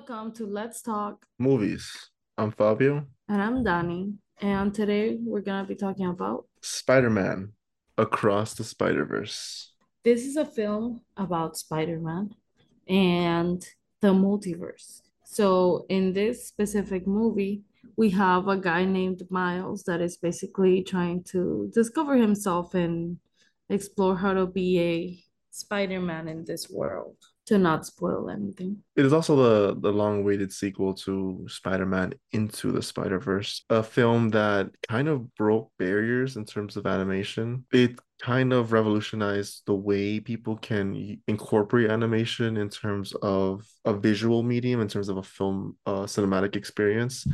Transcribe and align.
Welcome 0.00 0.32
to 0.36 0.46
Let's 0.46 0.80
Talk. 0.80 1.26
Movies. 1.38 2.10
I'm 2.38 2.52
Fabio. 2.52 3.06
And 3.28 3.42
I'm 3.42 3.62
Dani. 3.62 4.14
And 4.40 4.72
today 4.72 5.18
we're 5.20 5.42
going 5.42 5.62
to 5.62 5.68
be 5.68 5.74
talking 5.74 6.06
about 6.06 6.46
Spider 6.62 7.10
Man 7.10 7.52
Across 7.98 8.54
the 8.54 8.64
Spider 8.64 9.04
Verse. 9.04 9.74
This 10.02 10.24
is 10.24 10.36
a 10.36 10.46
film 10.46 11.02
about 11.18 11.58
Spider 11.58 12.00
Man 12.00 12.30
and 12.88 13.62
the 14.00 14.08
multiverse. 14.08 15.02
So, 15.26 15.84
in 15.90 16.14
this 16.14 16.48
specific 16.48 17.06
movie, 17.06 17.60
we 17.98 18.08
have 18.08 18.48
a 18.48 18.56
guy 18.56 18.86
named 18.86 19.22
Miles 19.28 19.82
that 19.82 20.00
is 20.00 20.16
basically 20.16 20.82
trying 20.82 21.24
to 21.24 21.70
discover 21.74 22.16
himself 22.16 22.72
and 22.72 23.18
explore 23.68 24.16
how 24.16 24.32
to 24.32 24.46
be 24.46 24.80
a 24.80 25.22
Spider 25.50 26.00
Man 26.00 26.26
in 26.26 26.46
this 26.46 26.70
world 26.70 27.16
to 27.50 27.58
not 27.58 27.84
spoil 27.84 28.30
anything. 28.30 28.78
It 28.94 29.04
is 29.04 29.12
also 29.12 29.34
the 29.34 29.80
the 29.80 29.92
long-awaited 29.92 30.52
sequel 30.52 30.94
to 31.04 31.44
Spider-Man 31.48 32.14
Into 32.30 32.70
the 32.70 32.80
Spider-Verse, 32.80 33.64
a 33.68 33.82
film 33.82 34.28
that 34.30 34.70
kind 34.88 35.08
of 35.08 35.34
broke 35.34 35.72
barriers 35.76 36.36
in 36.36 36.44
terms 36.44 36.76
of 36.76 36.86
animation. 36.86 37.66
It 37.72 37.98
kind 38.22 38.52
of 38.52 38.72
revolutionized 38.72 39.62
the 39.66 39.74
way 39.74 40.20
people 40.20 40.56
can 40.58 41.18
incorporate 41.26 41.90
animation 41.90 42.56
in 42.56 42.68
terms 42.68 43.14
of 43.20 43.66
a 43.84 43.94
visual 43.94 44.44
medium, 44.44 44.80
in 44.80 44.88
terms 44.88 45.08
of 45.08 45.16
a 45.16 45.22
film 45.22 45.76
uh, 45.86 46.06
cinematic 46.06 46.54
experience. 46.54 47.26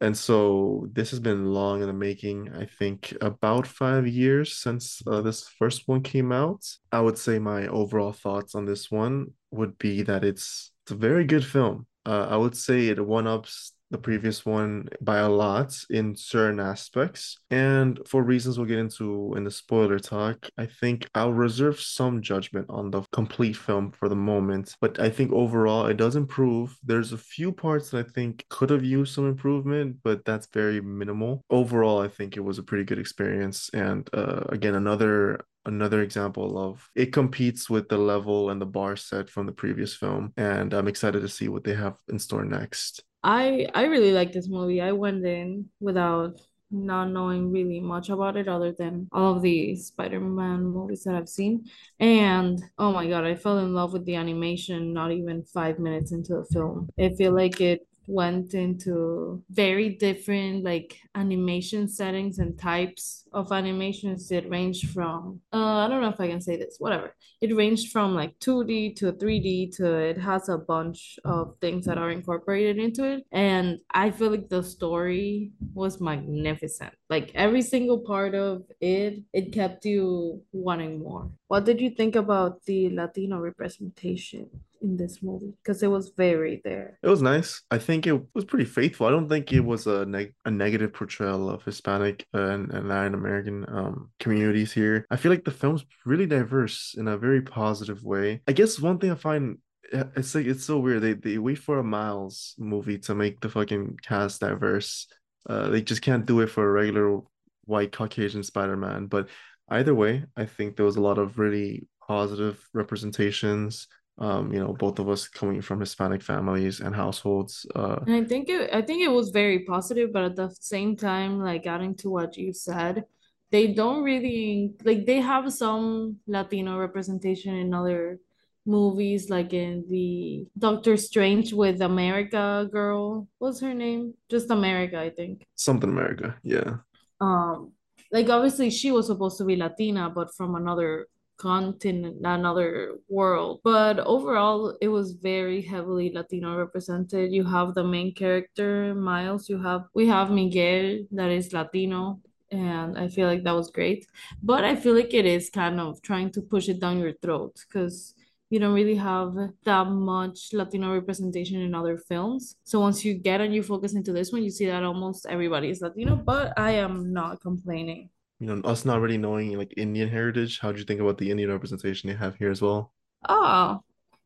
And 0.00 0.16
so 0.16 0.88
this 0.92 1.10
has 1.10 1.20
been 1.20 1.46
long 1.46 1.80
in 1.80 1.86
the 1.86 1.92
making. 1.92 2.52
I 2.54 2.66
think 2.66 3.16
about 3.20 3.66
five 3.66 4.06
years 4.06 4.58
since 4.58 5.00
uh, 5.06 5.22
this 5.22 5.48
first 5.58 5.84
one 5.86 6.02
came 6.02 6.32
out. 6.32 6.66
I 6.92 7.00
would 7.00 7.16
say 7.16 7.38
my 7.38 7.66
overall 7.68 8.12
thoughts 8.12 8.54
on 8.54 8.66
this 8.66 8.90
one 8.90 9.28
would 9.50 9.78
be 9.78 10.02
that 10.02 10.22
it's 10.22 10.72
it's 10.84 10.92
a 10.92 10.96
very 10.96 11.24
good 11.24 11.44
film. 11.44 11.86
Uh, 12.04 12.28
I 12.30 12.36
would 12.36 12.56
say 12.56 12.88
it 12.88 13.04
one 13.04 13.26
ups 13.26 13.72
the 13.90 13.98
previous 13.98 14.44
one 14.44 14.88
by 15.00 15.18
a 15.18 15.28
lot 15.28 15.76
in 15.90 16.16
certain 16.16 16.60
aspects. 16.60 17.36
And 17.50 18.00
for 18.06 18.22
reasons 18.22 18.58
we'll 18.58 18.66
get 18.66 18.78
into 18.78 19.34
in 19.36 19.44
the 19.44 19.50
spoiler 19.50 19.98
talk, 19.98 20.48
I 20.58 20.66
think 20.66 21.08
I'll 21.14 21.32
reserve 21.32 21.80
some 21.80 22.22
judgment 22.22 22.66
on 22.68 22.90
the 22.90 23.02
complete 23.12 23.56
film 23.56 23.92
for 23.92 24.08
the 24.08 24.16
moment. 24.16 24.74
But 24.80 24.98
I 24.98 25.10
think 25.10 25.32
overall 25.32 25.86
it 25.86 25.96
does 25.96 26.16
improve. 26.16 26.76
There's 26.84 27.12
a 27.12 27.18
few 27.18 27.52
parts 27.52 27.90
that 27.90 28.06
I 28.06 28.10
think 28.10 28.44
could 28.50 28.70
have 28.70 28.84
used 28.84 29.14
some 29.14 29.28
improvement, 29.28 29.98
but 30.02 30.24
that's 30.24 30.48
very 30.52 30.80
minimal. 30.80 31.44
Overall, 31.50 32.00
I 32.00 32.08
think 32.08 32.36
it 32.36 32.44
was 32.44 32.58
a 32.58 32.62
pretty 32.62 32.84
good 32.84 32.98
experience. 32.98 33.70
And 33.72 34.08
uh, 34.12 34.44
again, 34.48 34.74
another 34.74 35.44
another 35.66 36.00
example 36.02 36.58
of 36.58 36.88
it 36.94 37.12
competes 37.12 37.68
with 37.68 37.88
the 37.88 37.98
level 37.98 38.50
and 38.50 38.60
the 38.60 38.66
bar 38.66 38.96
set 38.96 39.28
from 39.28 39.46
the 39.46 39.52
previous 39.52 39.94
film 39.94 40.32
and 40.36 40.72
i'm 40.72 40.88
excited 40.88 41.20
to 41.20 41.28
see 41.28 41.48
what 41.48 41.64
they 41.64 41.74
have 41.74 41.96
in 42.08 42.18
store 42.18 42.44
next 42.44 43.02
I 43.26 43.66
I 43.74 43.84
really 43.86 44.12
like 44.12 44.32
this 44.32 44.48
movie. 44.48 44.80
I 44.80 44.92
went 44.92 45.24
in 45.26 45.68
without 45.80 46.40
not 46.70 47.06
knowing 47.10 47.52
really 47.52 47.80
much 47.80 48.08
about 48.08 48.36
it 48.36 48.48
other 48.48 48.72
than 48.72 49.08
all 49.12 49.36
of 49.36 49.42
the 49.42 49.76
Spider-Man 49.76 50.64
movies 50.64 51.04
that 51.04 51.14
I've 51.14 51.28
seen. 51.28 51.64
And 52.00 52.60
oh 52.78 52.92
my 52.92 53.08
God, 53.08 53.24
I 53.24 53.34
fell 53.34 53.58
in 53.58 53.74
love 53.74 53.92
with 53.92 54.04
the 54.04 54.16
animation 54.16 54.92
not 54.92 55.12
even 55.12 55.44
five 55.44 55.78
minutes 55.78 56.12
into 56.12 56.34
the 56.34 56.44
film. 56.52 56.88
I 56.98 57.10
feel 57.10 57.32
like 57.34 57.60
it 57.60 57.85
went 58.06 58.54
into 58.54 59.42
very 59.50 59.90
different 59.90 60.64
like 60.64 60.98
animation 61.14 61.88
settings 61.88 62.38
and 62.38 62.58
types 62.58 63.26
of 63.32 63.52
animations. 63.52 64.30
It 64.30 64.48
ranged 64.48 64.90
from 64.90 65.40
uh 65.52 65.84
i 65.84 65.88
don't 65.88 66.00
know 66.02 66.08
if 66.08 66.20
i 66.20 66.28
can 66.28 66.40
say 66.40 66.56
this 66.56 66.76
whatever. 66.78 67.14
It 67.40 67.54
ranged 67.54 67.92
from 67.92 68.14
like 68.14 68.38
2d 68.38 68.96
to 68.96 69.12
3d 69.12 69.76
to 69.76 69.94
it 69.98 70.18
has 70.18 70.48
a 70.48 70.58
bunch 70.58 71.18
of 71.24 71.54
things 71.60 71.84
that 71.86 71.98
are 71.98 72.10
incorporated 72.10 72.78
into 72.78 73.04
it. 73.04 73.24
And 73.32 73.78
i 73.92 74.10
feel 74.10 74.30
like 74.30 74.48
the 74.48 74.62
story 74.62 75.52
was 75.74 76.00
magnificent. 76.00 76.94
Like 77.10 77.32
every 77.34 77.62
single 77.62 77.98
part 77.98 78.34
of 78.34 78.62
it 78.80 79.22
it 79.32 79.52
kept 79.52 79.84
you 79.84 80.42
wanting 80.52 81.00
more. 81.00 81.30
What 81.48 81.64
did 81.64 81.80
you 81.80 81.90
think 81.90 82.16
about 82.16 82.64
the 82.64 82.90
latino 82.90 83.38
representation 83.38 84.48
in 84.82 84.96
this 84.96 85.22
movie 85.22 85.54
because 85.62 85.82
it 85.82 85.90
was 85.90 86.12
very 86.16 86.60
there. 86.64 86.98
It 87.02 87.08
was 87.08 87.22
nice. 87.22 87.62
I 87.70 87.78
think 87.78 88.06
it 88.06 88.20
was 88.34 88.44
pretty 88.44 88.64
faithful. 88.64 89.06
I 89.06 89.10
don't 89.10 89.28
think 89.28 89.52
it 89.52 89.60
was 89.60 89.86
a 89.86 90.06
neg- 90.06 90.34
a 90.44 90.50
negative 90.50 90.92
portrayal 90.92 91.50
of 91.50 91.64
Hispanic 91.64 92.26
and, 92.32 92.70
and 92.72 92.88
Latin 92.88 93.14
American 93.14 93.64
um, 93.68 94.10
communities 94.20 94.72
here. 94.72 95.06
I 95.10 95.16
feel 95.16 95.32
like 95.32 95.44
the 95.44 95.50
film's 95.50 95.84
really 96.04 96.26
diverse 96.26 96.94
in 96.96 97.08
a 97.08 97.18
very 97.18 97.42
positive 97.42 98.02
way. 98.02 98.42
I 98.46 98.52
guess 98.52 98.80
one 98.80 98.98
thing 98.98 99.10
I 99.10 99.16
find 99.16 99.58
it's 99.92 100.34
like 100.34 100.46
it's 100.46 100.64
so 100.64 100.78
weird. 100.78 101.02
They 101.02 101.14
they 101.14 101.38
wait 101.38 101.58
for 101.58 101.78
a 101.78 101.84
Miles 101.84 102.54
movie 102.58 102.98
to 102.98 103.14
make 103.14 103.40
the 103.40 103.48
fucking 103.48 103.98
cast 104.02 104.40
diverse. 104.40 105.06
Uh, 105.48 105.68
they 105.68 105.80
just 105.80 106.02
can't 106.02 106.26
do 106.26 106.40
it 106.40 106.50
for 106.50 106.66
a 106.66 106.72
regular 106.72 107.20
white 107.64 107.92
Caucasian 107.92 108.42
Spider 108.42 108.76
Man. 108.76 109.06
But 109.06 109.28
either 109.68 109.94
way, 109.94 110.24
I 110.36 110.46
think 110.46 110.76
there 110.76 110.86
was 110.86 110.96
a 110.96 111.02
lot 111.02 111.18
of 111.18 111.38
really 111.38 111.86
positive 112.06 112.68
representations 112.72 113.88
um 114.18 114.52
you 114.52 114.58
know 114.58 114.72
both 114.72 114.98
of 114.98 115.08
us 115.08 115.28
coming 115.28 115.60
from 115.60 115.80
hispanic 115.80 116.22
families 116.22 116.80
and 116.80 116.94
households 116.94 117.66
uh 117.74 117.98
and 118.06 118.14
i 118.16 118.24
think 118.24 118.48
it 118.48 118.70
i 118.72 118.80
think 118.80 119.02
it 119.02 119.10
was 119.10 119.30
very 119.30 119.60
positive 119.60 120.12
but 120.12 120.24
at 120.24 120.36
the 120.36 120.48
same 120.60 120.96
time 120.96 121.38
like 121.38 121.66
adding 121.66 121.94
to 121.94 122.08
what 122.08 122.36
you 122.36 122.52
said 122.52 123.04
they 123.50 123.68
don't 123.68 124.02
really 124.02 124.72
like 124.84 125.06
they 125.06 125.20
have 125.20 125.52
some 125.52 126.16
latino 126.26 126.78
representation 126.78 127.54
in 127.54 127.74
other 127.74 128.18
movies 128.66 129.30
like 129.30 129.52
in 129.52 129.84
the 129.88 130.44
doctor 130.58 130.96
strange 130.96 131.52
with 131.52 131.80
america 131.80 132.68
girl. 132.70 133.28
What's 133.38 133.60
her 133.60 133.72
name? 133.72 134.14
Just 134.28 134.50
america 134.50 134.98
i 134.98 135.10
think. 135.10 135.44
Something 135.54 135.90
america 135.90 136.36
yeah. 136.42 136.78
Um 137.20 137.72
like 138.12 138.28
obviously 138.28 138.70
she 138.70 138.90
was 138.90 139.06
supposed 139.06 139.38
to 139.38 139.44
be 139.44 139.56
latina 139.56 140.10
but 140.10 140.34
from 140.34 140.56
another 140.56 141.06
continent, 141.36 142.24
another 142.24 142.96
world. 143.08 143.60
But 143.64 143.98
overall, 144.00 144.76
it 144.80 144.88
was 144.88 145.12
very 145.12 145.62
heavily 145.62 146.12
Latino 146.12 146.56
represented. 146.56 147.32
You 147.32 147.44
have 147.44 147.74
the 147.74 147.84
main 147.84 148.14
character, 148.14 148.94
Miles. 148.94 149.48
You 149.48 149.62
have 149.62 149.84
we 149.94 150.06
have 150.08 150.30
Miguel, 150.30 151.06
that 151.12 151.30
is 151.30 151.52
Latino. 151.52 152.20
And 152.52 152.96
I 152.96 153.08
feel 153.08 153.26
like 153.26 153.42
that 153.42 153.54
was 153.54 153.70
great. 153.70 154.06
But 154.42 154.64
I 154.64 154.76
feel 154.76 154.94
like 154.94 155.12
it 155.12 155.26
is 155.26 155.50
kind 155.50 155.80
of 155.80 156.00
trying 156.02 156.30
to 156.32 156.42
push 156.42 156.68
it 156.68 156.80
down 156.80 157.00
your 157.00 157.12
throat 157.14 157.56
because 157.66 158.14
you 158.50 158.60
don't 158.60 158.74
really 158.74 158.94
have 158.94 159.34
that 159.64 159.88
much 159.88 160.52
Latino 160.52 160.94
representation 160.94 161.60
in 161.60 161.74
other 161.74 161.98
films. 161.98 162.56
So 162.62 162.78
once 162.80 163.04
you 163.04 163.14
get 163.14 163.40
and 163.40 163.52
you 163.52 163.62
focus 163.62 163.94
into 163.94 164.12
this 164.12 164.30
one, 164.30 164.44
you 164.44 164.50
see 164.50 164.66
that 164.66 164.84
almost 164.84 165.26
everybody 165.26 165.70
is 165.70 165.80
Latino, 165.80 166.14
but 166.14 166.52
I 166.56 166.72
am 166.72 167.12
not 167.12 167.40
complaining 167.40 168.10
you 168.38 168.46
know, 168.46 168.60
us 168.68 168.84
not 168.84 169.00
really 169.00 169.18
knowing 169.18 169.56
like 169.56 169.72
Indian 169.76 170.08
heritage, 170.08 170.60
how 170.60 170.72
do 170.72 170.78
you 170.78 170.84
think 170.84 171.00
about 171.00 171.18
the 171.18 171.30
Indian 171.30 171.50
representation 171.50 172.08
they 172.08 172.16
have 172.16 172.36
here 172.36 172.50
as 172.50 172.60
well? 172.60 172.92
Oh, 173.28 173.82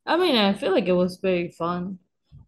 I 0.07 0.17
mean, 0.17 0.37
I 0.37 0.53
feel 0.53 0.73
like 0.73 0.87
it 0.87 0.93
was 0.93 1.19
very 1.19 1.51
fun. 1.51 1.99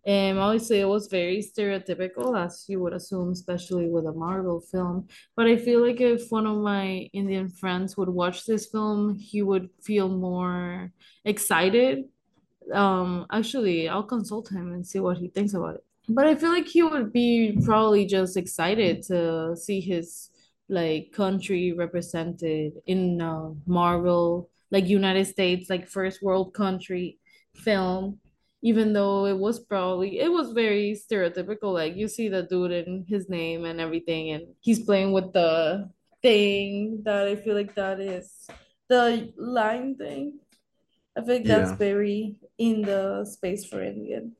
And 0.04 0.38
obviously, 0.38 0.80
it 0.80 0.88
was 0.88 1.06
very 1.06 1.38
stereotypical, 1.38 2.36
as 2.36 2.64
you 2.66 2.80
would 2.80 2.92
assume, 2.92 3.30
especially 3.30 3.88
with 3.88 4.06
a 4.06 4.12
Marvel 4.12 4.60
film. 4.60 5.06
But 5.36 5.46
I 5.46 5.56
feel 5.56 5.80
like 5.80 6.00
if 6.00 6.30
one 6.30 6.46
of 6.46 6.56
my 6.58 7.08
Indian 7.12 7.48
friends 7.48 7.96
would 7.96 8.08
watch 8.08 8.44
this 8.44 8.66
film, 8.66 9.14
he 9.14 9.42
would 9.42 9.70
feel 9.80 10.08
more 10.08 10.90
excited. 11.24 12.06
Um, 12.72 13.26
actually, 13.30 13.88
I'll 13.88 14.02
consult 14.02 14.50
him 14.50 14.72
and 14.72 14.84
see 14.84 14.98
what 14.98 15.18
he 15.18 15.28
thinks 15.28 15.54
about 15.54 15.76
it. 15.76 15.84
But 16.08 16.26
I 16.26 16.34
feel 16.34 16.50
like 16.50 16.66
he 16.66 16.82
would 16.82 17.12
be 17.12 17.60
probably 17.64 18.04
just 18.04 18.36
excited 18.36 19.02
to 19.04 19.56
see 19.56 19.80
his 19.80 20.30
like 20.72 21.12
country 21.12 21.72
represented 21.72 22.72
in 22.86 23.20
uh, 23.20 23.50
Marvel, 23.66 24.48
like 24.70 24.88
United 24.88 25.26
States, 25.26 25.68
like 25.68 25.86
first 25.86 26.22
world 26.22 26.54
country 26.54 27.18
film, 27.54 28.18
even 28.62 28.92
though 28.92 29.26
it 29.26 29.38
was 29.38 29.60
probably 29.60 30.18
it 30.18 30.32
was 30.32 30.52
very 30.52 30.96
stereotypical. 30.96 31.74
Like 31.74 31.94
you 31.94 32.08
see 32.08 32.28
the 32.28 32.42
dude 32.42 32.72
and 32.72 33.06
his 33.06 33.28
name 33.28 33.66
and 33.66 33.80
everything, 33.80 34.30
and 34.30 34.46
he's 34.60 34.84
playing 34.84 35.12
with 35.12 35.32
the 35.32 35.90
thing 36.22 37.02
that 37.04 37.28
I 37.28 37.36
feel 37.36 37.54
like 37.54 37.74
that 37.74 38.00
is 38.00 38.48
the 38.88 39.32
line 39.36 39.96
thing. 39.96 40.40
I 41.16 41.20
think 41.20 41.46
that's 41.46 41.70
yeah. 41.70 41.76
very 41.76 42.36
in 42.56 42.82
the 42.82 43.26
space 43.26 43.66
for 43.66 43.82
Indian. 43.82 44.32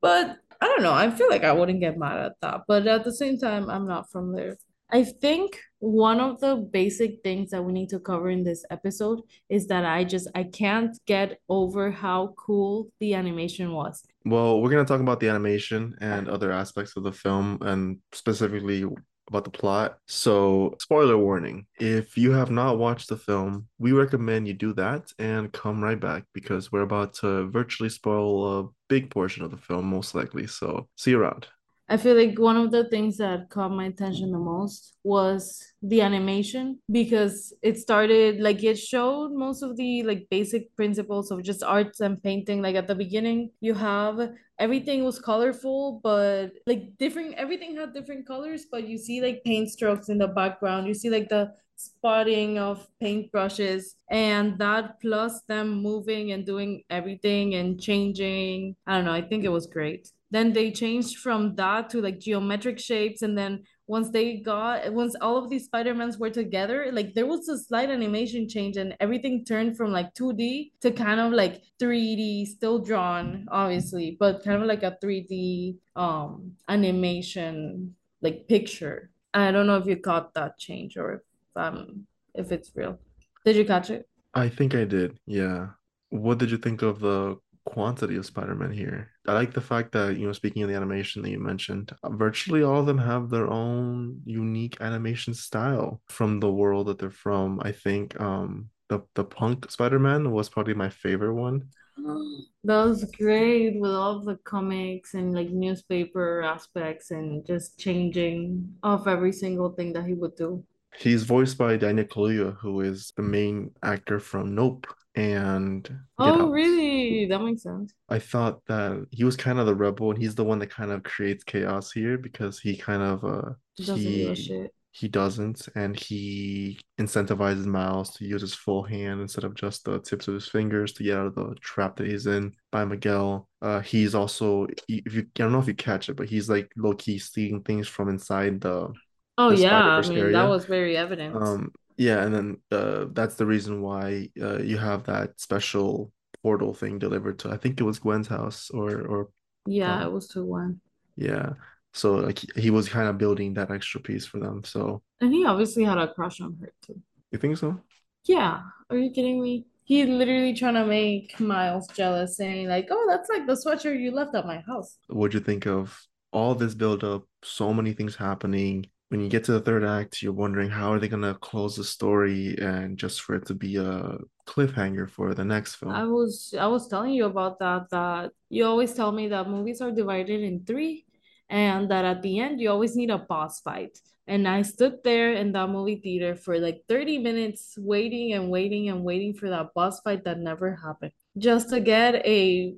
But 0.00 0.38
I 0.60 0.66
don't 0.66 0.82
know. 0.82 0.92
I 0.92 1.10
feel 1.10 1.28
like 1.28 1.42
I 1.42 1.52
wouldn't 1.52 1.80
get 1.80 1.98
mad 1.98 2.18
at 2.18 2.40
that. 2.42 2.62
But 2.68 2.86
at 2.86 3.02
the 3.02 3.12
same 3.12 3.38
time, 3.38 3.68
I'm 3.68 3.86
not 3.86 4.10
from 4.10 4.32
there. 4.32 4.56
I 4.92 5.04
think 5.04 5.60
one 5.78 6.20
of 6.20 6.40
the 6.40 6.56
basic 6.56 7.22
things 7.22 7.50
that 7.50 7.64
we 7.64 7.72
need 7.72 7.88
to 7.90 7.98
cover 7.98 8.30
in 8.30 8.44
this 8.44 8.64
episode 8.70 9.20
is 9.48 9.66
that 9.68 9.84
I 9.84 10.04
just 10.04 10.28
I 10.34 10.44
can't 10.44 10.98
get 11.06 11.38
over 11.48 11.90
how 11.90 12.34
cool 12.36 12.90
the 13.00 13.14
animation 13.14 13.72
was. 13.72 14.02
Well, 14.24 14.60
we're 14.60 14.70
going 14.70 14.84
to 14.84 14.88
talk 14.88 15.00
about 15.00 15.20
the 15.20 15.28
animation 15.28 15.96
and 16.00 16.28
other 16.28 16.52
aspects 16.52 16.96
of 16.96 17.04
the 17.04 17.12
film 17.12 17.58
and 17.62 17.98
specifically 18.12 18.84
about 19.28 19.44
the 19.44 19.50
plot. 19.50 19.98
So, 20.06 20.76
spoiler 20.80 21.16
warning 21.16 21.66
if 21.78 22.18
you 22.18 22.32
have 22.32 22.50
not 22.50 22.78
watched 22.78 23.08
the 23.08 23.16
film, 23.16 23.68
we 23.78 23.92
recommend 23.92 24.48
you 24.48 24.54
do 24.54 24.74
that 24.74 25.12
and 25.18 25.52
come 25.52 25.82
right 25.82 25.98
back 25.98 26.24
because 26.34 26.70
we're 26.70 26.82
about 26.82 27.14
to 27.14 27.48
virtually 27.48 27.88
spoil 27.88 28.60
a 28.60 28.68
big 28.88 29.08
portion 29.10 29.44
of 29.44 29.50
the 29.50 29.56
film, 29.56 29.86
most 29.86 30.14
likely. 30.14 30.46
So, 30.46 30.88
see 30.96 31.12
you 31.12 31.20
around. 31.20 31.46
I 31.90 31.96
feel 31.96 32.14
like 32.14 32.38
one 32.38 32.56
of 32.56 32.70
the 32.70 32.88
things 32.88 33.16
that 33.16 33.50
caught 33.50 33.72
my 33.72 33.86
attention 33.86 34.30
the 34.30 34.38
most 34.38 34.94
was 35.02 35.74
the 35.82 36.02
animation 36.02 36.78
because 36.88 37.52
it 37.62 37.78
started 37.78 38.40
like 38.40 38.62
it 38.62 38.78
showed 38.78 39.32
most 39.32 39.64
of 39.64 39.76
the 39.76 40.04
like 40.04 40.28
basic 40.30 40.74
principles 40.76 41.32
of 41.32 41.42
just 41.42 41.64
arts 41.64 41.98
and 41.98 42.22
painting. 42.22 42.62
Like 42.62 42.76
at 42.76 42.86
the 42.86 42.94
beginning, 42.94 43.50
you 43.60 43.74
have 43.74 44.30
everything 44.60 45.02
was 45.02 45.18
colorful, 45.18 45.98
but 46.04 46.52
like 46.64 46.96
different, 46.96 47.34
everything 47.34 47.74
had 47.74 47.92
different 47.92 48.24
colors, 48.24 48.66
but 48.70 48.86
you 48.86 48.96
see 48.96 49.20
like 49.20 49.42
paint 49.44 49.68
strokes 49.68 50.08
in 50.08 50.18
the 50.18 50.28
background. 50.28 50.86
You 50.86 50.94
see 50.94 51.10
like 51.10 51.28
the 51.28 51.52
spotting 51.74 52.56
of 52.56 52.86
paintbrushes 53.02 53.96
and 54.08 54.56
that 54.60 55.00
plus 55.00 55.42
them 55.48 55.82
moving 55.82 56.30
and 56.30 56.46
doing 56.46 56.84
everything 56.88 57.56
and 57.56 57.80
changing. 57.80 58.76
I 58.86 58.98
don't 58.98 59.06
know, 59.06 59.12
I 59.12 59.22
think 59.22 59.42
it 59.42 59.48
was 59.48 59.66
great 59.66 60.08
then 60.30 60.52
they 60.52 60.70
changed 60.70 61.18
from 61.18 61.54
that 61.56 61.90
to 61.90 62.00
like 62.00 62.18
geometric 62.18 62.78
shapes 62.78 63.22
and 63.22 63.36
then 63.36 63.62
once 63.86 64.10
they 64.10 64.36
got 64.36 64.92
once 64.92 65.14
all 65.20 65.36
of 65.36 65.50
these 65.50 65.64
spider-mans 65.64 66.18
were 66.18 66.30
together 66.30 66.90
like 66.92 67.14
there 67.14 67.26
was 67.26 67.48
a 67.48 67.58
slight 67.58 67.90
animation 67.90 68.48
change 68.48 68.76
and 68.76 68.94
everything 69.00 69.44
turned 69.44 69.76
from 69.76 69.90
like 69.90 70.12
2d 70.14 70.70
to 70.80 70.90
kind 70.90 71.20
of 71.20 71.32
like 71.32 71.62
3d 71.80 72.46
still 72.46 72.78
drawn 72.78 73.46
obviously 73.50 74.16
but 74.18 74.44
kind 74.44 74.62
of 74.62 74.68
like 74.68 74.82
a 74.82 74.96
3d 75.02 75.76
um 75.96 76.52
animation 76.68 77.94
like 78.22 78.46
picture 78.48 79.10
i 79.34 79.50
don't 79.50 79.66
know 79.66 79.76
if 79.76 79.86
you 79.86 79.96
caught 79.96 80.32
that 80.34 80.58
change 80.58 80.96
or 80.96 81.14
if 81.14 81.22
um 81.56 82.06
if 82.34 82.52
it's 82.52 82.70
real 82.74 82.98
did 83.44 83.56
you 83.56 83.64
catch 83.64 83.90
it 83.90 84.06
I 84.34 84.48
think 84.48 84.74
I 84.74 84.84
did. 84.84 85.18
Yeah. 85.26 85.68
What 86.10 86.38
did 86.38 86.50
you 86.50 86.58
think 86.58 86.82
of 86.82 87.00
the 87.00 87.36
quantity 87.64 88.16
of 88.16 88.26
Spider-Man 88.26 88.72
here? 88.72 89.10
I 89.26 89.34
like 89.34 89.52
the 89.52 89.60
fact 89.60 89.92
that, 89.92 90.16
you 90.16 90.26
know, 90.26 90.32
speaking 90.32 90.62
of 90.62 90.68
the 90.68 90.74
animation 90.76 91.22
that 91.22 91.30
you 91.30 91.38
mentioned, 91.38 91.92
virtually 92.04 92.62
all 92.62 92.80
of 92.80 92.86
them 92.86 92.98
have 92.98 93.28
their 93.28 93.46
own 93.46 94.22
unique 94.24 94.80
animation 94.80 95.34
style 95.34 96.00
from 96.08 96.40
the 96.40 96.50
world 96.50 96.86
that 96.86 96.98
they're 96.98 97.10
from. 97.10 97.60
I 97.62 97.72
think 97.72 98.18
um 98.20 98.70
the 98.88 99.00
the 99.14 99.24
punk 99.24 99.70
Spider-Man 99.70 100.30
was 100.30 100.48
probably 100.48 100.74
my 100.74 100.88
favorite 100.88 101.34
one. 101.34 101.68
That 102.62 102.84
was 102.84 103.04
great 103.16 103.80
with 103.80 103.92
all 103.92 104.20
the 104.20 104.36
comics 104.44 105.14
and 105.14 105.32
like 105.34 105.48
newspaper 105.48 106.42
aspects 106.42 107.10
and 107.10 107.46
just 107.46 107.78
changing 107.78 108.74
of 108.82 109.08
every 109.08 109.32
single 109.32 109.70
thing 109.70 109.94
that 109.94 110.04
he 110.04 110.12
would 110.12 110.36
do. 110.36 110.62
He's 110.98 111.22
voiced 111.22 111.56
by 111.56 111.78
Daniel 111.78 112.06
Kaluuya, 112.06 112.56
who 112.58 112.82
is 112.82 113.12
the 113.16 113.22
main 113.22 113.70
actor 113.82 114.20
from 114.20 114.54
Nope 114.54 114.86
and 115.14 115.88
Oh, 116.18 116.50
really? 116.50 117.26
That 117.26 117.40
makes 117.40 117.62
sense. 117.62 117.92
I 118.08 118.18
thought 118.18 118.64
that 118.66 119.06
he 119.10 119.24
was 119.24 119.36
kind 119.36 119.58
of 119.58 119.66
the 119.66 119.74
rebel, 119.74 120.10
and 120.10 120.20
he's 120.20 120.34
the 120.34 120.44
one 120.44 120.58
that 120.58 120.70
kind 120.70 120.90
of 120.90 121.02
creates 121.02 121.44
chaos 121.44 121.92
here 121.92 122.18
because 122.18 122.58
he 122.58 122.76
kind 122.76 123.02
of 123.02 123.24
uh 123.24 123.50
Doesn't 123.76 124.00
he 124.00 124.34
shit. 124.34 124.74
he 124.92 125.06
doesn't, 125.06 125.68
and 125.76 125.96
he 125.98 126.80
incentivizes 127.00 127.64
Miles 127.64 128.10
to 128.16 128.24
use 128.24 128.40
his 128.40 128.54
full 128.54 128.82
hand 128.82 129.20
instead 129.20 129.44
of 129.44 129.54
just 129.54 129.84
the 129.84 130.00
tips 130.00 130.26
of 130.26 130.34
his 130.34 130.48
fingers 130.48 130.92
to 130.94 131.04
get 131.04 131.16
out 131.16 131.26
of 131.28 131.34
the 131.36 131.54
trap 131.60 131.96
that 131.96 132.08
he's 132.08 132.26
in 132.26 132.52
by 132.72 132.84
Miguel. 132.84 133.48
Uh, 133.62 133.80
he's 133.80 134.14
also 134.16 134.66
if 134.88 135.14
you 135.14 135.20
I 135.22 135.24
don't 135.34 135.52
know 135.52 135.60
if 135.60 135.68
you 135.68 135.74
catch 135.74 136.08
it, 136.08 136.14
but 136.16 136.28
he's 136.28 136.50
like 136.50 136.70
low 136.76 136.94
key 136.94 137.18
seeing 137.20 137.62
things 137.62 137.86
from 137.86 138.08
inside 138.08 138.60
the 138.60 138.92
Oh 139.38 139.48
the 139.48 139.56
yeah, 139.56 139.78
I 139.98 140.02
mean 140.02 140.32
that 140.32 140.48
was 140.48 140.66
very 140.66 140.96
evident. 140.96 141.34
Um, 141.36 141.72
yeah, 142.00 142.24
and 142.24 142.34
then 142.34 142.48
uh, 142.72 143.06
that's 143.12 143.36
the 143.36 143.46
reason 143.46 143.82
why 143.82 144.30
uh, 144.40 144.58
you 144.60 144.78
have 144.78 145.04
that 145.04 145.40
special 145.40 146.12
portal 146.42 146.74
thing 146.74 146.98
delivered 146.98 147.38
to, 147.40 147.50
I 147.50 147.56
think 147.58 147.80
it 147.80 147.84
was 147.84 147.98
Gwen's 148.00 148.28
house 148.28 148.70
or 148.70 148.90
or 149.06 149.30
Yeah, 149.66 150.04
it 150.04 150.04
um, 150.04 150.12
was 150.12 150.28
2-1. 150.28 150.80
yeah. 151.16 151.54
So 151.92 152.14
like 152.16 152.38
he, 152.38 152.48
he 152.62 152.70
was 152.70 152.88
kind 152.88 153.08
of 153.08 153.18
building 153.18 153.54
that 153.54 153.70
extra 153.70 154.00
piece 154.00 154.26
for 154.26 154.38
them. 154.40 154.64
So 154.64 155.02
And 155.20 155.32
he 155.32 155.44
obviously 155.46 155.84
had 155.84 155.98
a 155.98 156.12
crush 156.12 156.40
on 156.40 156.56
her 156.60 156.72
too. 156.82 157.00
you 157.32 157.38
think 157.38 157.56
so? 157.58 157.80
Yeah, 158.24 158.62
are 158.90 158.96
you 158.96 159.10
kidding 159.10 159.42
me? 159.42 159.66
He 159.84 160.04
literally 160.04 160.54
trying 160.54 160.74
to 160.74 160.86
make 160.86 161.38
Miles 161.40 161.88
jealous, 161.88 162.36
saying 162.36 162.68
like, 162.68 162.88
"Oh, 162.90 163.06
that's 163.08 163.28
like 163.28 163.46
the 163.46 163.54
sweatshirt 163.54 164.00
you 164.00 164.12
left 164.12 164.34
at 164.34 164.46
my 164.46 164.58
house." 164.60 164.98
What'd 165.08 165.34
you 165.34 165.40
think 165.40 165.66
of 165.66 166.00
all 166.32 166.54
this 166.54 166.74
build 166.74 167.02
up, 167.04 167.24
so 167.42 167.74
many 167.74 167.92
things 167.92 168.16
happening? 168.16 168.86
When 169.10 169.20
you 169.20 169.28
get 169.28 169.42
to 169.44 169.52
the 169.52 169.60
third 169.60 169.84
act, 169.84 170.22
you're 170.22 170.32
wondering 170.32 170.70
how 170.70 170.92
are 170.92 171.00
they 171.00 171.08
gonna 171.08 171.34
close 171.34 171.74
the 171.74 171.82
story 171.82 172.56
and 172.58 172.96
just 172.96 173.22
for 173.22 173.34
it 173.34 173.44
to 173.46 173.54
be 173.54 173.76
a 173.76 174.18
cliffhanger 174.46 175.10
for 175.10 175.34
the 175.34 175.44
next 175.44 175.74
film. 175.74 175.90
I 175.90 176.04
was 176.04 176.54
I 176.56 176.68
was 176.68 176.86
telling 176.86 177.14
you 177.14 177.24
about 177.24 177.58
that 177.58 177.90
that 177.90 178.30
you 178.50 178.64
always 178.64 178.94
tell 178.94 179.10
me 179.10 179.26
that 179.26 179.48
movies 179.48 179.80
are 179.80 179.90
divided 179.90 180.42
in 180.42 180.64
three 180.64 181.06
and 181.48 181.90
that 181.90 182.04
at 182.04 182.22
the 182.22 182.38
end 182.38 182.60
you 182.60 182.70
always 182.70 182.94
need 182.94 183.10
a 183.10 183.18
boss 183.18 183.60
fight. 183.60 183.98
And 184.28 184.46
I 184.46 184.62
stood 184.62 185.02
there 185.02 185.32
in 185.32 185.50
that 185.52 185.70
movie 185.70 185.96
theater 185.96 186.36
for 186.36 186.60
like 186.60 186.84
30 186.88 187.18
minutes 187.18 187.74
waiting 187.76 188.34
and 188.34 188.48
waiting 188.48 188.90
and 188.90 189.02
waiting 189.02 189.34
for 189.34 189.50
that 189.50 189.74
boss 189.74 190.00
fight 190.02 190.22
that 190.22 190.38
never 190.38 190.76
happened. 190.76 191.10
Just 191.36 191.70
to 191.70 191.80
get 191.80 192.14
a 192.24 192.76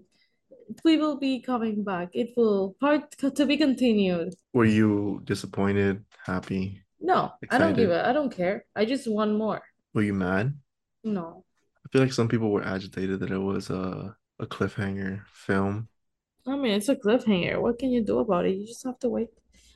we 0.85 0.97
will 0.97 1.17
be 1.19 1.41
coming 1.41 1.85
back. 1.85 2.11
It 2.13 2.31
will 2.37 2.77
part 2.81 3.11
to 3.19 3.47
be 3.47 3.57
continued. 3.57 4.35
Were 4.53 4.65
you 4.65 5.21
disappointed, 5.25 6.05
happy, 6.25 6.83
No, 7.01 7.33
I 7.51 7.59
don't 7.59 7.75
give 7.75 7.91
excited? 7.91 8.07
a 8.07 8.09
I 8.09 8.13
don't 8.13 8.31
care. 8.35 8.65
I 8.77 8.85
just 8.85 9.07
want 9.11 9.37
more. 9.37 9.63
Were 9.95 10.03
you 10.03 10.15
mad? 10.15 10.55
No. 11.05 11.45
I 11.85 11.89
feel 11.91 12.03
like 12.03 12.13
some 12.13 12.29
people 12.29 12.51
were 12.51 12.65
agitated 12.65 13.21
that 13.21 13.31
it 13.31 13.39
was 13.39 13.71
a 13.71 14.17
a 14.39 14.47
cliffhanger 14.47 15.25
film. 15.33 15.89
I 16.47 16.57
mean, 16.57 16.73
it's 16.73 16.89
a 16.89 16.97
cliffhanger. 16.97 17.61
What 17.61 17.79
can 17.79 17.91
you 17.91 18.03
do 18.05 18.19
about 18.19 18.47
it? 18.47 18.57
You 18.57 18.67
just 18.67 18.85
have 18.85 18.99
to 19.01 19.09
wait. 19.09 19.29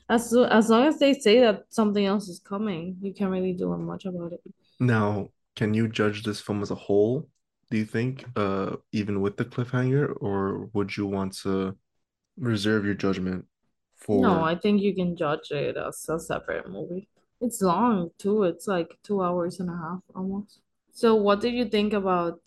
As 0.09 0.33
as 0.35 0.69
long 0.69 0.83
as 0.87 0.99
they 0.99 1.13
say 1.13 1.39
that 1.41 1.65
something 1.69 2.05
else 2.05 2.27
is 2.29 2.39
coming, 2.39 2.97
you 3.01 3.13
can't 3.13 3.31
really 3.31 3.53
do 3.53 3.67
much 3.77 4.05
about 4.05 4.33
it. 4.33 4.41
Now, 4.79 5.29
can 5.55 5.73
you 5.73 5.87
judge 5.87 6.23
this 6.23 6.39
film 6.41 6.61
as 6.61 6.71
a 6.71 6.75
whole? 6.75 7.27
Do 7.69 7.77
you 7.77 7.85
think, 7.85 8.25
uh, 8.35 8.77
even 8.91 9.21
with 9.21 9.37
the 9.37 9.45
cliffhanger, 9.45 10.15
or 10.21 10.69
would 10.73 10.95
you 10.95 11.05
want 11.05 11.33
to 11.43 11.77
reserve 12.37 12.85
your 12.85 12.95
judgment 12.95 13.45
for 13.95 14.21
No, 14.21 14.43
I 14.43 14.55
think 14.55 14.81
you 14.81 14.93
can 14.95 15.15
judge 15.15 15.51
it 15.51 15.77
as 15.77 16.07
a 16.09 16.19
separate 16.19 16.69
movie. 16.69 17.07
It's 17.41 17.61
long 17.61 18.11
too. 18.17 18.43
It's 18.43 18.67
like 18.67 18.97
two 19.03 19.21
hours 19.23 19.59
and 19.59 19.69
a 19.69 19.73
half 19.77 20.01
almost. 20.15 20.59
So, 20.91 21.15
what 21.15 21.41
did 21.41 21.53
you 21.53 21.65
think 21.65 21.93
about 21.93 22.39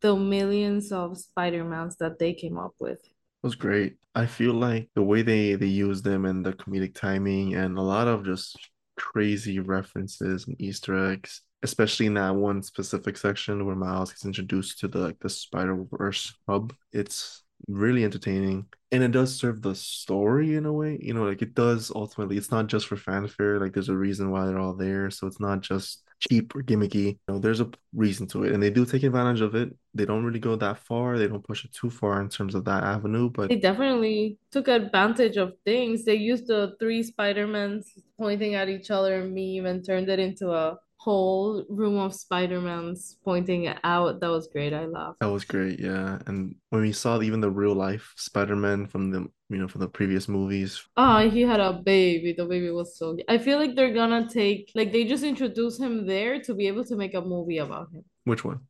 the 0.00 0.16
millions 0.16 0.90
of 0.92 1.18
Spider-Mans 1.18 1.96
that 1.96 2.18
they 2.18 2.32
came 2.32 2.58
up 2.58 2.74
with? 2.78 3.00
It 3.04 3.46
was 3.46 3.54
great. 3.54 3.96
I 4.14 4.26
feel 4.26 4.54
like 4.54 4.90
the 4.94 5.02
way 5.02 5.22
they 5.22 5.54
they 5.54 5.66
use 5.66 6.02
them 6.02 6.24
and 6.24 6.44
the 6.44 6.52
comedic 6.52 6.94
timing 6.94 7.54
and 7.54 7.76
a 7.78 7.82
lot 7.82 8.08
of 8.08 8.24
just 8.24 8.56
crazy 8.96 9.58
references 9.58 10.46
and 10.46 10.60
Easter 10.60 11.10
eggs, 11.10 11.42
especially 11.62 12.06
in 12.06 12.14
that 12.14 12.34
one 12.34 12.62
specific 12.62 13.16
section 13.16 13.64
where 13.66 13.76
Miles 13.76 14.10
gets 14.10 14.24
introduced 14.24 14.80
to 14.80 14.88
the 14.88 14.98
like 14.98 15.18
the 15.20 15.30
Spider-Verse 15.30 16.34
hub. 16.48 16.74
It's 16.92 17.42
really 17.68 18.04
entertaining 18.04 18.66
and 18.92 19.02
it 19.02 19.10
does 19.10 19.34
serve 19.34 19.62
the 19.62 19.74
story 19.74 20.54
in 20.54 20.66
a 20.66 20.72
way. 20.72 20.98
You 21.00 21.14
know, 21.14 21.24
like 21.24 21.40
it 21.40 21.54
does 21.54 21.90
ultimately. 21.94 22.36
It's 22.36 22.50
not 22.50 22.66
just 22.66 22.86
for 22.86 22.96
fanfare. 22.96 23.58
Like 23.58 23.72
there's 23.72 23.88
a 23.88 23.96
reason 23.96 24.30
why 24.30 24.44
they're 24.44 24.58
all 24.58 24.74
there, 24.74 25.10
so 25.10 25.26
it's 25.26 25.40
not 25.40 25.62
just 25.62 26.02
cheap 26.20 26.54
or 26.54 26.62
gimmicky. 26.62 27.04
You 27.06 27.18
know, 27.26 27.38
there's 27.38 27.60
a 27.60 27.70
reason 27.94 28.26
to 28.28 28.44
it, 28.44 28.52
and 28.52 28.62
they 28.62 28.68
do 28.68 28.84
take 28.84 29.02
advantage 29.02 29.40
of 29.40 29.54
it. 29.54 29.74
They 29.94 30.04
don't 30.04 30.24
really 30.24 30.38
go 30.38 30.56
that 30.56 30.78
far. 30.78 31.18
They 31.18 31.26
don't 31.26 31.42
push 31.42 31.64
it 31.64 31.72
too 31.72 31.88
far 31.88 32.20
in 32.20 32.28
terms 32.28 32.54
of 32.54 32.66
that 32.66 32.84
avenue, 32.84 33.30
but 33.30 33.48
They 33.48 33.56
definitely 33.56 34.36
took 34.50 34.68
advantage 34.68 35.38
of 35.38 35.54
things. 35.64 36.04
They 36.04 36.16
used 36.16 36.46
the 36.46 36.76
three 36.78 37.02
Spider-Mans 37.02 37.90
pointing 38.18 38.54
at 38.56 38.68
each 38.68 38.90
other 38.90 39.24
meme 39.24 39.64
and 39.64 39.84
turned 39.84 40.10
it 40.10 40.18
into 40.18 40.52
a 40.52 40.78
whole 41.04 41.64
room 41.68 41.96
of 41.98 42.14
Spider-Mans 42.14 43.16
pointing 43.24 43.66
out. 43.82 44.20
That 44.20 44.30
was 44.30 44.46
great. 44.54 44.72
I 44.72 44.84
laughed. 44.86 45.18
that 45.20 45.30
was 45.36 45.44
great. 45.44 45.80
Yeah, 45.80 46.18
and 46.26 46.54
when 46.70 46.82
we 46.82 46.92
saw 46.92 47.20
even 47.20 47.40
the 47.40 47.50
real 47.50 47.74
life 47.74 48.12
Spider-Man 48.16 48.86
from 48.86 49.10
the 49.10 49.20
you 49.50 49.58
know 49.58 49.68
from 49.68 49.80
the 49.80 49.88
previous 49.88 50.28
movies, 50.28 50.70
Oh, 50.96 51.28
he 51.28 51.42
had 51.42 51.60
a 51.60 51.72
baby. 51.72 52.32
The 52.36 52.46
baby 52.46 52.70
was 52.70 52.96
so. 52.98 53.16
I 53.28 53.38
feel 53.38 53.58
like 53.58 53.74
they're 53.74 53.94
gonna 53.94 54.28
take 54.28 54.70
like 54.74 54.92
they 54.92 55.04
just 55.04 55.24
introduced 55.24 55.80
him 55.80 56.06
there 56.06 56.40
to 56.46 56.54
be 56.54 56.66
able 56.68 56.84
to 56.90 56.96
make 56.96 57.14
a 57.14 57.20
movie 57.34 57.58
about 57.58 57.88
him. 57.92 58.04
which 58.24 58.44
one? 58.44 58.60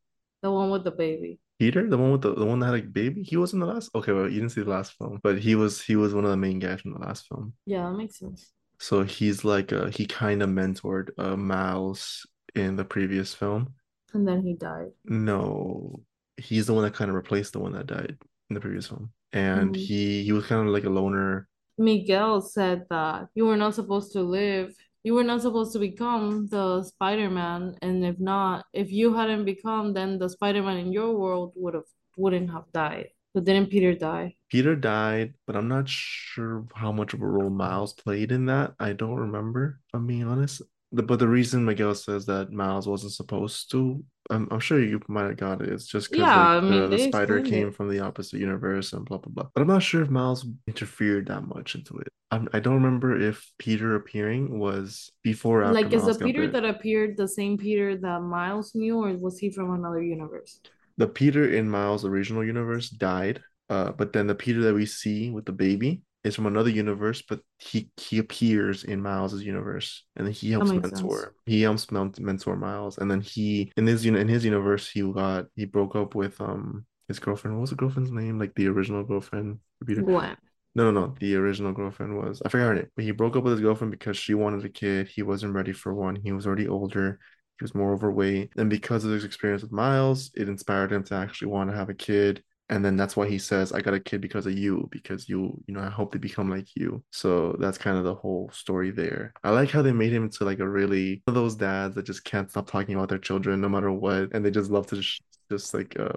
The 0.43 0.51
one 0.51 0.71
with 0.71 0.85
the 0.85 0.91
baby. 1.07 1.39
Peter, 1.61 1.89
the 1.89 1.99
one 1.99 2.11
with 2.13 2.23
the 2.23 2.35
the 2.35 2.47
one 2.53 2.59
that 2.61 2.67
had 2.75 2.81
a 2.85 2.89
baby. 3.03 3.23
He 3.23 3.37
was 3.37 3.53
in 3.53 3.61
the 3.61 3.67
last. 3.67 3.91
Okay, 3.95 4.13
well, 4.13 4.29
you 4.29 4.41
didn't 4.41 4.51
see 4.57 4.63
the 4.63 4.71
last 4.79 4.91
film, 4.99 5.21
but 5.23 5.39
he 5.47 5.55
was 5.55 5.73
he 5.89 5.95
was 6.03 6.13
one 6.15 6.25
of 6.25 6.31
the 6.31 6.37
main 6.47 6.59
guys 6.59 6.81
from 6.81 6.93
the 6.95 6.99
last 7.07 7.29
film. 7.29 7.53
Yeah, 7.67 7.83
that 7.89 7.97
makes 8.03 8.19
sense. 8.19 8.51
So 8.83 9.03
he's 9.05 9.45
like 9.45 9.73
uh 9.73 9.87
he 9.87 10.05
kind 10.07 10.43
of 10.43 10.51
mentored 10.51 11.11
uh 11.19 11.37
Miles 11.37 12.27
in 12.55 12.77
the 12.77 12.85
previous 12.85 13.33
film. 13.35 13.75
And 14.13 14.29
then 14.29 14.43
he 14.43 14.55
died. 14.55 14.93
No, 15.05 16.01
he's 16.37 16.67
the 16.67 16.75
one 16.75 16.85
that 16.85 16.95
kind 16.95 17.09
of 17.11 17.15
replaced 17.15 17.53
the 17.55 17.61
one 17.61 17.73
that 17.73 17.87
died 17.87 18.19
in 18.51 18.55
the 18.55 18.61
previous 18.61 18.89
film, 18.89 19.13
and 19.33 19.75
Mhm. 19.75 19.79
he 19.87 20.25
he 20.25 20.33
was 20.33 20.47
kind 20.47 20.67
of 20.67 20.73
like 20.73 20.85
a 20.85 20.91
loner. 20.91 21.49
Miguel 21.79 22.41
said 22.41 22.87
that 22.91 23.29
you 23.35 23.47
were 23.47 23.57
not 23.57 23.75
supposed 23.75 24.13
to 24.13 24.23
live 24.23 24.75
You 25.05 25.15
were 25.15 25.25
not 25.25 25.43
supposed 25.43 25.73
to 25.73 25.81
become 25.81 26.47
the 26.47 26.85
Spider-Man, 26.85 27.77
and 27.83 28.05
if 28.05 28.21
not, 28.21 28.67
if 28.73 28.93
you 28.93 29.15
hadn't 29.15 29.45
become, 29.45 29.95
then 29.95 30.19
the 30.19 30.29
Spider-Man 30.29 30.79
in 30.79 30.93
your 30.93 31.11
world 31.19 31.55
would 31.57 31.75
have 31.75 31.91
wouldn't 32.17 32.51
have 32.53 32.71
died. 32.73 33.11
But 33.35 33.45
didn't 33.45 33.71
Peter 33.71 33.95
die? 33.95 34.37
Peter 34.51 34.77
died, 34.77 35.35
but 35.47 35.57
I'm 35.57 35.69
not 35.69 35.89
sure 35.89 36.67
how 36.75 36.93
much 36.93 37.15
of 37.15 37.23
a 37.23 37.27
role 37.27 37.49
Miles 37.51 37.95
played 37.95 38.31
in 38.33 38.47
that. 38.47 38.75
I 38.79 38.93
don't 38.93 39.17
remember, 39.17 39.81
if 39.89 39.95
I'm 39.95 40.07
being 40.07 40.25
honest. 40.25 40.61
The, 40.95 41.03
but 41.03 41.19
the 41.19 41.29
reason 41.29 41.65
Miguel 41.65 41.95
says 41.95 42.27
that 42.27 42.53
Miles 42.53 42.87
wasn't 42.87 43.13
supposed 43.13 43.71
to, 43.71 44.05
I'm, 44.29 44.47
I'm 44.51 44.61
sure 44.61 44.79
you 44.79 45.01
might 45.09 45.23
have 45.25 45.39
got 45.39 45.63
it. 45.63 45.71
It's 45.71 45.87
just 45.87 46.11
because 46.11 46.27
Yeah, 46.27 46.37
like 46.37 46.51
I 46.57 46.61
the, 46.69 46.87
mean 46.87 46.91
the 46.91 46.99
they 46.99 46.99
spider 46.99 47.41
came 47.41 47.69
it. 47.69 47.73
from 47.73 47.89
the 47.89 48.01
opposite 48.01 48.41
universe 48.41 48.93
and 48.93 49.07
blah 49.07 49.17
blah 49.17 49.33
blah. 49.33 49.49
But 49.55 49.63
I'm 49.63 49.69
not 49.69 49.83
sure 49.83 50.03
if 50.03 50.11
Miles 50.11 50.45
interfered 50.67 51.29
that 51.29 51.47
much 51.47 51.75
into 51.75 51.97
it. 51.99 52.09
I'm, 52.31 52.47
I 52.53 52.61
don't 52.61 52.75
remember 52.75 53.19
if 53.19 53.51
Peter 53.59 53.95
appearing 53.97 54.59
was 54.59 55.11
before 55.23 55.63
or 55.63 55.65
after 55.65 55.73
Like, 55.73 55.93
is 55.95 56.05
the 56.05 56.15
Peter 56.25 56.47
bit. 56.47 56.53
that 56.53 56.65
appeared 56.65 57.17
the 57.17 57.29
same 57.29 57.57
Peter 57.59 57.97
that 57.97 58.21
Miles 58.23 58.75
knew, 58.75 59.03
or 59.03 59.17
was 59.17 59.39
he 59.39 59.51
from 59.51 59.73
another 59.75 60.03
universe? 60.03 60.61
The 60.97 61.09
Peter 61.09 61.49
in 61.49 61.69
Miles' 61.71 62.05
original 62.05 62.45
universe 62.45 62.91
died, 62.91 63.43
uh, 63.69 63.93
but 63.93 64.13
then 64.13 64.27
the 64.27 64.35
Peter 64.35 64.61
that 64.63 64.75
we 64.75 64.87
see 64.87 65.31
with 65.31 65.45
the 65.45 65.53
baby 65.53 66.03
is 66.25 66.37
from 66.37 66.47
another 66.47 66.71
universe, 66.71 67.23
but 67.23 67.41
he 67.59 67.91
he 67.97 68.19
appears 68.19 68.85
in 68.85 69.03
Miles's 69.03 69.43
universe, 69.43 70.05
and 70.17 70.27
then 70.27 70.35
he 70.35 70.53
helps 70.53 70.71
makes 70.71 70.89
sense. 70.89 71.01
mentor. 71.03 71.35
He 71.47 71.63
helps 71.63 71.91
mentor 71.91 72.57
Miles, 72.57 72.99
and 72.99 73.11
then 73.11 73.21
he 73.21 73.73
in 73.77 73.87
his 73.87 74.07
in 74.07 74.29
his 74.29 74.45
universe 74.45 74.89
he 74.89 75.03
got 75.13 75.47
he 75.57 75.65
broke 75.65 75.97
up 75.97 76.15
with 76.15 76.41
um 76.41 76.87
his 77.09 77.19
girlfriend. 77.19 77.57
What 77.57 77.63
was 77.63 77.71
the 77.71 77.77
girlfriend's 77.77 78.13
name? 78.13 78.39
Like 78.39 78.55
the 78.55 78.69
original 78.69 79.05
girlfriend 79.05 79.59
Peter. 79.85 80.03
Gwen. 80.03 80.37
No, 80.75 80.91
no, 80.91 81.01
no. 81.01 81.15
The 81.21 81.37
original 81.37 81.73
girlfriend 81.73 82.17
was 82.17 82.41
I 82.45 82.49
forgot 82.49 82.69
her 82.69 82.75
name, 82.75 82.87
but 82.97 83.05
he 83.05 83.11
broke 83.11 83.37
up 83.37 83.45
with 83.45 83.53
his 83.53 83.61
girlfriend 83.61 83.91
because 83.91 84.17
she 84.17 84.35
wanted 84.35 84.65
a 84.65 84.71
kid. 84.71 85.09
He 85.09 85.23
wasn't 85.23 85.55
ready 85.55 85.73
for 85.73 85.93
one. 85.93 86.17
He 86.17 86.33
was 86.33 86.47
already 86.47 86.69
older. 86.69 87.19
He 87.63 87.65
was 87.65 87.75
more 87.75 87.93
overweight. 87.93 88.53
And 88.57 88.69
because 88.69 89.05
of 89.05 89.13
his 89.13 89.25
experience 89.25 89.63
with 89.63 89.71
Miles, 89.73 90.33
it 90.35 90.49
inspired 90.49 90.91
him 90.93 91.05
to 91.05 91.15
actually 91.15 91.49
want 91.49 91.71
to 91.71 91.77
have 91.77 91.89
a 91.89 91.95
kid. 91.95 92.43
And 92.69 92.85
then 92.85 92.97
that's 92.97 93.17
why 93.17 93.29
he 93.29 93.39
says, 93.39 93.73
I 93.73 93.83
got 93.83 93.95
a 93.95 94.01
kid 94.01 94.21
because 94.21 94.47
of 94.47 94.59
you, 94.59 94.89
because 94.91 95.29
you, 95.29 95.63
you 95.67 95.75
know, 95.75 95.81
I 95.81 95.91
hope 95.91 96.13
to 96.13 96.19
become 96.19 96.51
like 96.51 96.75
you. 96.75 97.05
So 97.13 97.57
that's 97.61 97.79
kind 97.79 97.97
of 97.97 98.05
the 98.05 98.15
whole 98.15 98.51
story 98.53 98.91
there. 98.91 99.33
I 99.45 99.51
like 99.51 99.71
how 99.71 99.83
they 99.83 99.93
made 99.93 100.13
him 100.13 100.25
into 100.25 100.45
like 100.45 100.59
a 100.59 100.69
really 100.69 101.23
one 101.25 101.37
of 101.37 101.43
those 101.43 101.55
dads 101.55 101.95
that 101.95 102.07
just 102.07 102.25
can't 102.25 102.51
stop 102.51 102.69
talking 102.69 102.95
about 102.97 103.11
their 103.11 103.19
children 103.19 103.61
no 103.61 103.69
matter 103.69 103.93
what. 103.93 104.35
And 104.35 104.45
they 104.45 104.51
just 104.51 104.71
love 104.71 104.87
to 104.89 104.97
just, 104.97 105.23
just 105.51 105.75
like 105.75 105.99
uh 106.01 106.15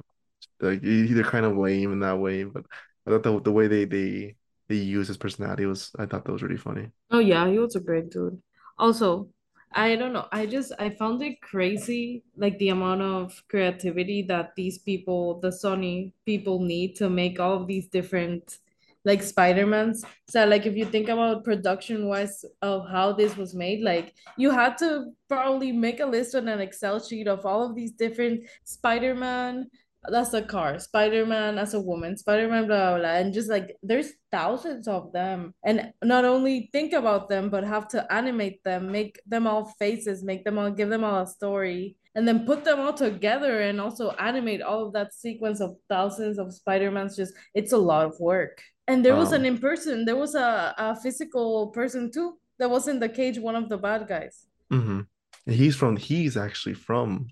like 0.62 0.82
they're 0.82 1.24
kind 1.24 1.46
of 1.46 1.58
lame 1.58 1.92
in 1.92 2.00
that 2.00 2.20
way, 2.20 2.44
but 2.44 2.66
I 3.06 3.12
thought 3.12 3.24
the 3.24 3.42
the 3.42 3.52
way 3.52 3.68
they 3.68 3.86
they 3.86 4.36
they 4.68 4.76
use 4.76 5.08
his 5.08 5.18
personality 5.18 5.66
was 5.66 5.92
I 6.00 6.06
thought 6.06 6.26
that 6.26 6.32
was 6.32 6.44
really 6.44 6.58
funny. 6.58 6.90
Oh 7.12 7.20
yeah, 7.20 7.48
he 7.50 7.60
was 7.60 7.76
a 7.76 7.80
great 7.80 8.10
dude. 8.10 8.42
Also, 8.78 9.30
I 9.72 9.96
don't 9.96 10.14
know. 10.14 10.28
I 10.32 10.46
just 10.46 10.72
I 10.80 10.90
found 10.90 11.22
it 11.22 11.42
crazy, 11.42 12.24
like 12.38 12.58
the 12.60 12.70
amount 12.70 13.02
of 13.02 13.44
creativity 13.50 14.22
that 14.24 14.56
these 14.56 14.78
people, 14.78 15.40
the 15.42 15.50
Sony 15.50 16.14
people, 16.26 16.60
need 16.60 16.96
to 16.98 17.10
make 17.10 17.40
all 17.40 17.62
of 17.62 17.68
these 17.68 17.88
different 17.88 18.60
like 19.04 19.22
Spider-Mans. 19.22 20.04
So 20.28 20.46
like 20.46 20.66
if 20.66 20.76
you 20.76 20.86
think 20.86 21.10
about 21.10 21.44
production 21.44 22.08
wise 22.08 22.44
of 22.62 22.90
how 22.90 23.14
this 23.14 23.38
was 23.38 23.54
made, 23.54 23.82
like 23.82 24.16
you 24.36 24.50
had 24.50 24.78
to 24.80 25.12
probably 25.30 25.72
make 25.72 26.00
a 26.00 26.06
list 26.06 26.36
on 26.36 26.48
an 26.48 26.60
Excel 26.60 27.00
sheet 27.00 27.28
of 27.28 27.46
all 27.46 27.64
of 27.64 27.76
these 27.76 27.92
different 27.92 28.46
Spider-Man 28.64 29.70
that's 30.10 30.34
a 30.34 30.42
car. 30.42 30.80
Spider-Man 30.80 31.58
as 31.58 31.74
a 31.74 31.80
woman, 31.80 32.18
Spider-Man, 32.18 32.68
blah, 32.68 32.92
blah, 32.92 33.00
blah. 33.00 33.16
And 33.16 33.34
just 33.34 33.50
like 33.50 33.78
there's 33.84 34.14
thousands 34.32 34.88
of 34.88 35.12
them. 35.14 35.54
And 35.64 35.94
not 36.04 36.26
only 36.26 36.70
think 36.72 36.94
about 36.94 37.30
them, 37.30 37.50
but 37.50 37.64
have 37.64 37.88
to 37.90 38.12
animate 38.14 38.64
them, 38.64 38.92
make 38.92 39.20
them 39.26 39.48
all 39.48 39.66
faces, 39.80 40.24
make 40.24 40.44
them 40.46 40.58
all, 40.58 40.72
give 40.72 40.90
them 40.90 41.04
all 41.04 41.24
a 41.24 41.28
story, 41.28 41.96
and 42.16 42.28
then 42.28 42.46
put 42.46 42.64
them 42.64 42.80
all 42.80 42.94
together 42.94 43.62
and 43.62 43.82
also 43.82 44.12
animate 44.12 44.62
all 44.62 44.88
of 44.88 44.94
that 44.94 45.14
sequence 45.14 45.60
of 45.62 45.76
thousands 45.90 46.38
of 46.40 46.54
Spider-Mans. 46.54 47.16
Just, 47.16 47.34
it's 47.54 47.74
a 47.74 47.78
lot 47.78 48.06
of 48.06 48.20
work. 48.20 48.62
And 48.88 49.04
there 49.04 49.16
was 49.16 49.32
an 49.32 49.46
in 49.46 49.58
person, 49.58 50.06
there 50.06 50.16
was 50.16 50.36
a, 50.36 50.74
a 50.78 50.96
physical 50.96 51.68
person 51.70 52.12
too 52.12 52.38
that 52.60 52.70
was 52.70 52.88
in 52.88 53.00
the 53.00 53.10
cage, 53.10 53.40
one 53.40 53.56
of 53.56 53.68
the 53.68 53.78
bad 53.78 54.08
guys. 54.08 54.46
mhm. 54.72 55.08
He's 55.48 55.76
from 55.76 55.96
he's 55.98 56.38
actually 56.38 56.74
from 56.74 57.28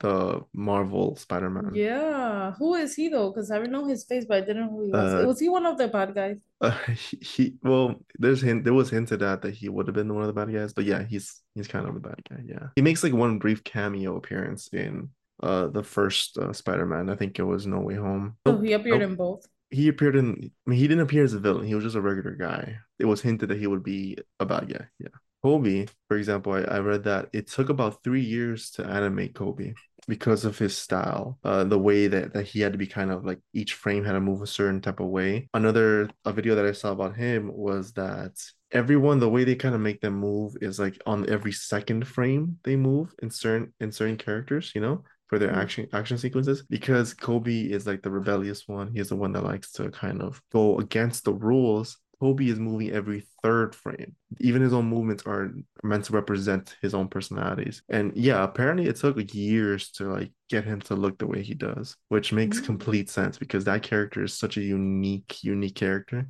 the 0.00 0.40
Marvel 0.52 1.16
Spider-Man. 1.16 1.74
Yeah. 1.74 2.52
Who 2.58 2.74
is 2.74 2.94
he 2.94 3.08
though? 3.08 3.30
Because 3.30 3.50
I 3.50 3.58
know 3.60 3.86
his 3.86 4.04
face, 4.04 4.24
but 4.24 4.38
I 4.38 4.40
didn't 4.40 4.62
know 4.66 4.70
who 4.70 4.84
he 4.86 4.92
was. 4.94 5.14
Uh, 5.14 5.22
Was 5.24 5.38
he 5.40 5.48
one 5.48 5.66
of 5.66 5.78
the 5.78 5.88
bad 5.88 6.14
guys? 6.14 6.40
uh 6.60 6.70
he, 6.88 7.16
he 7.18 7.54
well 7.62 8.02
there's 8.18 8.40
hint 8.42 8.64
there 8.64 8.72
was 8.74 8.90
hinted 8.90 9.22
at 9.22 9.42
that 9.42 9.54
he 9.54 9.68
would 9.68 9.86
have 9.86 9.94
been 9.94 10.12
one 10.14 10.22
of 10.22 10.28
the 10.28 10.32
bad 10.32 10.52
guys, 10.52 10.72
but 10.72 10.84
yeah, 10.84 11.02
he's 11.04 11.42
he's 11.54 11.68
kind 11.68 11.86
of 11.86 11.94
the 11.94 12.00
bad 12.00 12.20
guy, 12.28 12.40
yeah. 12.44 12.68
He 12.76 12.82
makes 12.82 13.02
like 13.04 13.12
one 13.12 13.38
brief 13.38 13.62
cameo 13.64 14.16
appearance 14.16 14.68
in 14.72 15.10
uh 15.42 15.66
the 15.68 15.82
first 15.82 16.38
uh, 16.38 16.52
Spider-Man. 16.52 17.10
I 17.10 17.16
think 17.16 17.38
it 17.38 17.44
was 17.44 17.66
No 17.66 17.80
Way 17.80 17.94
Home. 17.96 18.36
So 18.46 18.58
he 18.58 18.72
appeared 18.72 19.00
nope. 19.00 19.10
in 19.10 19.16
both. 19.16 19.46
he 19.70 19.88
appeared 19.88 20.16
in 20.16 20.50
I 20.66 20.70
mean 20.70 20.78
he 20.78 20.88
didn't 20.88 21.02
appear 21.04 21.24
as 21.24 21.34
a 21.34 21.38
villain, 21.40 21.66
he 21.66 21.74
was 21.74 21.84
just 21.84 21.96
a 21.96 22.00
regular 22.00 22.34
guy. 22.36 22.78
It 22.98 23.04
was 23.06 23.20
hinted 23.22 23.50
that 23.50 23.58
he 23.58 23.66
would 23.66 23.82
be 23.82 24.18
a 24.40 24.46
bad 24.46 24.68
guy. 24.68 24.86
Yeah. 24.98 25.08
Hobie, 25.46 25.88
for 26.08 26.16
example, 26.16 26.52
I, 26.52 26.62
I 26.62 26.78
read 26.80 27.04
that 27.04 27.28
it 27.32 27.46
took 27.46 27.68
about 27.68 28.02
three 28.02 28.26
years 28.36 28.70
to 28.72 28.84
animate 28.84 29.34
Hobie 29.34 29.74
because 30.08 30.44
of 30.44 30.58
his 30.58 30.76
style, 30.76 31.38
uh, 31.44 31.64
the 31.64 31.78
way 31.78 32.08
that, 32.08 32.32
that 32.32 32.46
he 32.46 32.60
had 32.60 32.72
to 32.72 32.78
be 32.78 32.86
kind 32.86 33.10
of 33.12 33.24
like 33.24 33.38
each 33.52 33.74
frame 33.74 34.04
had 34.04 34.12
to 34.12 34.20
move 34.20 34.42
a 34.42 34.46
certain 34.46 34.80
type 34.80 35.00
of 35.00 35.06
way. 35.06 35.48
Another 35.54 36.10
a 36.24 36.32
video 36.32 36.54
that 36.56 36.66
I 36.66 36.72
saw 36.72 36.90
about 36.92 37.16
him 37.16 37.50
was 37.52 37.92
that 37.92 38.32
everyone, 38.72 39.20
the 39.20 39.28
way 39.28 39.44
they 39.44 39.54
kind 39.54 39.74
of 39.74 39.80
make 39.80 40.00
them 40.00 40.14
move 40.14 40.56
is 40.60 40.78
like 40.80 41.00
on 41.06 41.28
every 41.28 41.52
second 41.52 42.06
frame 42.06 42.58
they 42.64 42.76
move 42.76 43.14
in 43.22 43.30
certain 43.30 43.72
in 43.80 43.92
certain 43.92 44.16
characters, 44.16 44.72
you 44.74 44.80
know? 44.80 45.04
for 45.28 45.40
their 45.40 45.50
Mm. 45.50 45.56
action 45.56 45.88
action 45.92 46.18
sequences 46.18 46.62
because 46.70 47.14
Hobie 47.14 47.70
is 47.70 47.84
like 47.84 48.02
the 48.02 48.10
rebellious 48.10 48.68
one. 48.68 48.92
He's 48.94 49.08
the 49.08 49.16
one 49.16 49.32
that 49.32 49.42
likes 49.42 49.72
to 49.72 49.90
kind 49.90 50.22
of 50.22 50.40
go 50.52 50.78
against 50.78 51.24
the 51.24 51.34
rules. 51.34 51.98
Hobie 52.22 52.48
is 52.48 52.58
moving 52.58 52.90
every 52.90 53.26
third 53.42 53.74
frame. 53.74 54.14
Even 54.40 54.62
his 54.62 54.72
own 54.72 54.86
movements 54.86 55.24
are 55.26 55.52
meant 55.82 56.04
to 56.06 56.12
represent 56.14 56.74
his 56.80 56.94
own 56.94 57.08
personalities. 57.08 57.82
And 57.90 58.16
yeah, 58.16 58.42
apparently 58.42 58.86
it 58.86 58.96
took 58.96 59.16
like 59.16 59.34
years 59.34 59.90
to 59.92 60.04
like 60.10 60.32
get 60.48 60.64
him 60.64 60.80
to 60.82 60.94
look 60.94 61.18
the 61.18 61.26
way 61.26 61.42
he 61.42 61.54
does, 61.54 61.96
which 62.08 62.32
makes 62.32 62.60
Mm. 62.60 62.64
complete 62.64 63.10
sense 63.10 63.38
because 63.38 63.64
that 63.64 63.82
character 63.82 64.22
is 64.24 64.32
such 64.32 64.56
a 64.56 64.62
unique, 64.62 65.44
unique 65.44 65.74
character. 65.74 66.26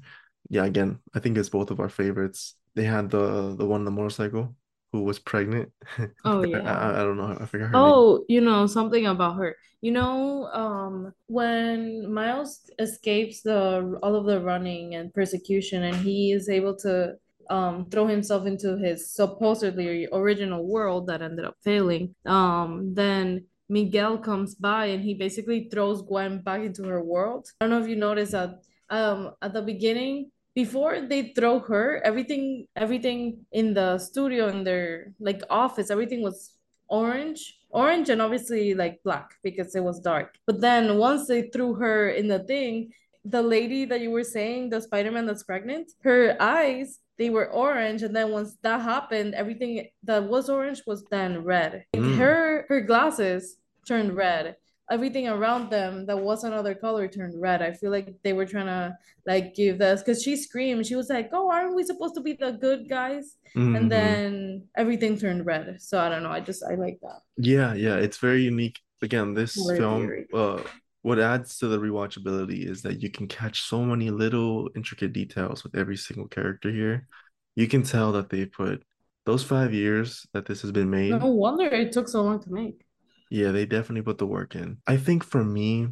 Yeah, 0.48 0.64
again, 0.64 0.98
I 1.14 1.20
think 1.20 1.38
it's 1.38 1.48
both 1.48 1.70
of 1.70 1.80
our 1.80 1.88
favorites. 1.88 2.56
They 2.74 2.84
had 2.84 3.10
the 3.10 3.54
the 3.56 3.66
one 3.66 3.80
on 3.82 3.84
the 3.84 3.90
motorcycle 3.90 4.56
who 4.92 5.02
was 5.02 5.18
pregnant. 5.18 5.70
Oh 6.24 6.42
yeah. 6.44 6.58
I, 6.58 7.00
I 7.00 7.04
don't 7.04 7.16
know. 7.16 7.36
I 7.40 7.46
forgot 7.46 7.68
her 7.68 7.72
name. 7.72 7.82
Oh, 7.82 8.24
you 8.28 8.40
know, 8.40 8.66
something 8.66 9.06
about 9.06 9.36
her. 9.36 9.56
You 9.80 9.92
know, 9.92 10.46
um, 10.46 11.12
when 11.26 12.12
Miles 12.12 12.70
escapes 12.78 13.42
the 13.42 13.98
all 14.02 14.16
of 14.16 14.26
the 14.26 14.40
running 14.40 14.94
and 14.94 15.12
persecution 15.12 15.84
and 15.84 15.96
he 15.96 16.32
is 16.32 16.48
able 16.48 16.76
to 16.78 17.14
um 17.48 17.86
throw 17.90 18.06
himself 18.08 18.46
into 18.46 18.76
his 18.76 19.12
supposedly 19.12 20.08
original 20.12 20.66
world 20.66 21.06
that 21.06 21.22
ended 21.22 21.44
up 21.44 21.54
failing, 21.62 22.14
um, 22.24 22.94
then 22.94 23.44
Miguel 23.68 24.18
comes 24.18 24.54
by 24.54 24.86
and 24.86 25.02
he 25.02 25.14
basically 25.14 25.68
throws 25.70 26.02
Gwen 26.02 26.40
back 26.42 26.62
into 26.62 26.84
her 26.84 27.02
world. 27.02 27.48
I 27.60 27.64
don't 27.66 27.70
know 27.70 27.82
if 27.84 27.88
you 27.88 27.96
noticed 27.96 28.32
that 28.32 28.62
um 28.90 29.32
at 29.42 29.52
the 29.52 29.62
beginning 29.62 30.30
before 30.56 31.02
they 31.02 31.34
throw 31.36 31.60
her, 31.60 32.00
everything 32.02 32.66
everything 32.74 33.44
in 33.52 33.74
the 33.74 33.98
studio 33.98 34.48
in 34.48 34.64
their 34.64 35.12
like 35.20 35.42
office, 35.50 35.90
everything 35.90 36.22
was 36.22 36.56
orange 36.88 37.58
orange 37.70 38.08
and 38.08 38.22
obviously 38.22 38.74
like 38.74 39.02
black 39.04 39.34
because 39.42 39.76
it 39.76 39.84
was 39.84 40.00
dark. 40.00 40.34
But 40.46 40.60
then 40.60 40.96
once 40.96 41.28
they 41.28 41.50
threw 41.52 41.74
her 41.74 42.08
in 42.10 42.26
the 42.26 42.40
thing 42.40 42.90
the 43.28 43.42
lady 43.42 43.84
that 43.84 44.00
you 44.00 44.10
were 44.10 44.24
saying 44.24 44.70
the 44.70 44.80
spider-man 44.80 45.26
that's 45.26 45.42
pregnant 45.42 45.90
her 46.04 46.36
eyes 46.38 47.00
they 47.18 47.28
were 47.28 47.50
orange 47.50 48.04
and 48.04 48.14
then 48.14 48.30
once 48.30 48.56
that 48.62 48.80
happened 48.80 49.34
everything 49.34 49.88
that 50.04 50.22
was 50.22 50.48
orange 50.48 50.80
was 50.86 51.04
then 51.10 51.42
red. 51.42 51.84
Mm, 51.94 52.16
her 52.16 52.64
her 52.68 52.80
glasses 52.80 53.58
turned 53.86 54.14
red 54.16 54.56
everything 54.90 55.28
around 55.28 55.70
them 55.70 56.06
that 56.06 56.18
was 56.18 56.44
another 56.44 56.74
color 56.74 57.08
turned 57.08 57.40
red 57.40 57.62
i 57.62 57.72
feel 57.72 57.90
like 57.90 58.14
they 58.22 58.32
were 58.32 58.46
trying 58.46 58.66
to 58.66 58.96
like 59.26 59.54
give 59.54 59.78
this 59.78 60.00
because 60.02 60.22
she 60.22 60.36
screamed 60.36 60.86
she 60.86 60.96
was 60.96 61.08
like 61.08 61.28
oh 61.32 61.50
aren't 61.50 61.74
we 61.74 61.82
supposed 61.84 62.14
to 62.14 62.20
be 62.20 62.34
the 62.34 62.52
good 62.52 62.88
guys 62.88 63.36
and 63.74 63.90
hmm 63.90 63.90
then 63.90 64.64
everything 64.76 65.18
turned 65.18 65.44
red. 65.44 65.82
So 65.82 65.98
I 66.00 66.08
don't 66.08 66.22
know. 66.22 66.30
I 66.30 66.40
just 66.40 66.62
I 66.64 66.76
like 66.76 66.98
that 67.02 67.20
Yeah, 67.36 67.74
yeah, 67.74 67.96
it's 67.96 68.18
very 68.18 68.42
unique. 68.42 68.80
Again, 69.02 69.34
this 69.34 69.70
film, 69.70 70.16
uh, 70.32 70.62
what 71.02 71.18
adds 71.18 71.58
to 71.58 71.68
the 71.68 71.78
rewatchability 71.78 72.64
is 72.68 72.82
that 72.82 73.02
you 73.02 73.10
can 73.10 73.28
catch 73.28 73.60
so 73.62 73.84
many 73.84 74.10
little 74.10 74.70
intricate 74.74 75.12
details 75.12 75.62
with 75.62 75.76
every 75.76 75.96
single 75.96 76.28
character 76.28 76.70
here. 76.70 77.08
You 77.54 77.68
can 77.68 77.82
tell 77.82 78.12
that 78.12 78.30
they 78.30 78.46
put 78.46 78.84
those 79.26 79.44
five 79.44 79.74
years 79.74 80.26
that 80.32 80.46
this 80.46 80.62
has 80.62 80.72
been 80.72 80.90
made. 80.90 81.20
No 81.20 81.26
wonder 81.26 81.64
it 81.64 81.90
took 81.92 82.08
so 82.08 82.22
long 82.22 82.40
to 82.42 82.52
make. 82.52 82.85
Yeah, 83.30 83.50
they 83.52 83.66
definitely 83.66 84.02
put 84.02 84.18
the 84.18 84.26
work 84.26 84.54
in. 84.54 84.78
I 84.86 84.96
think 84.96 85.24
for 85.24 85.42
me, 85.42 85.88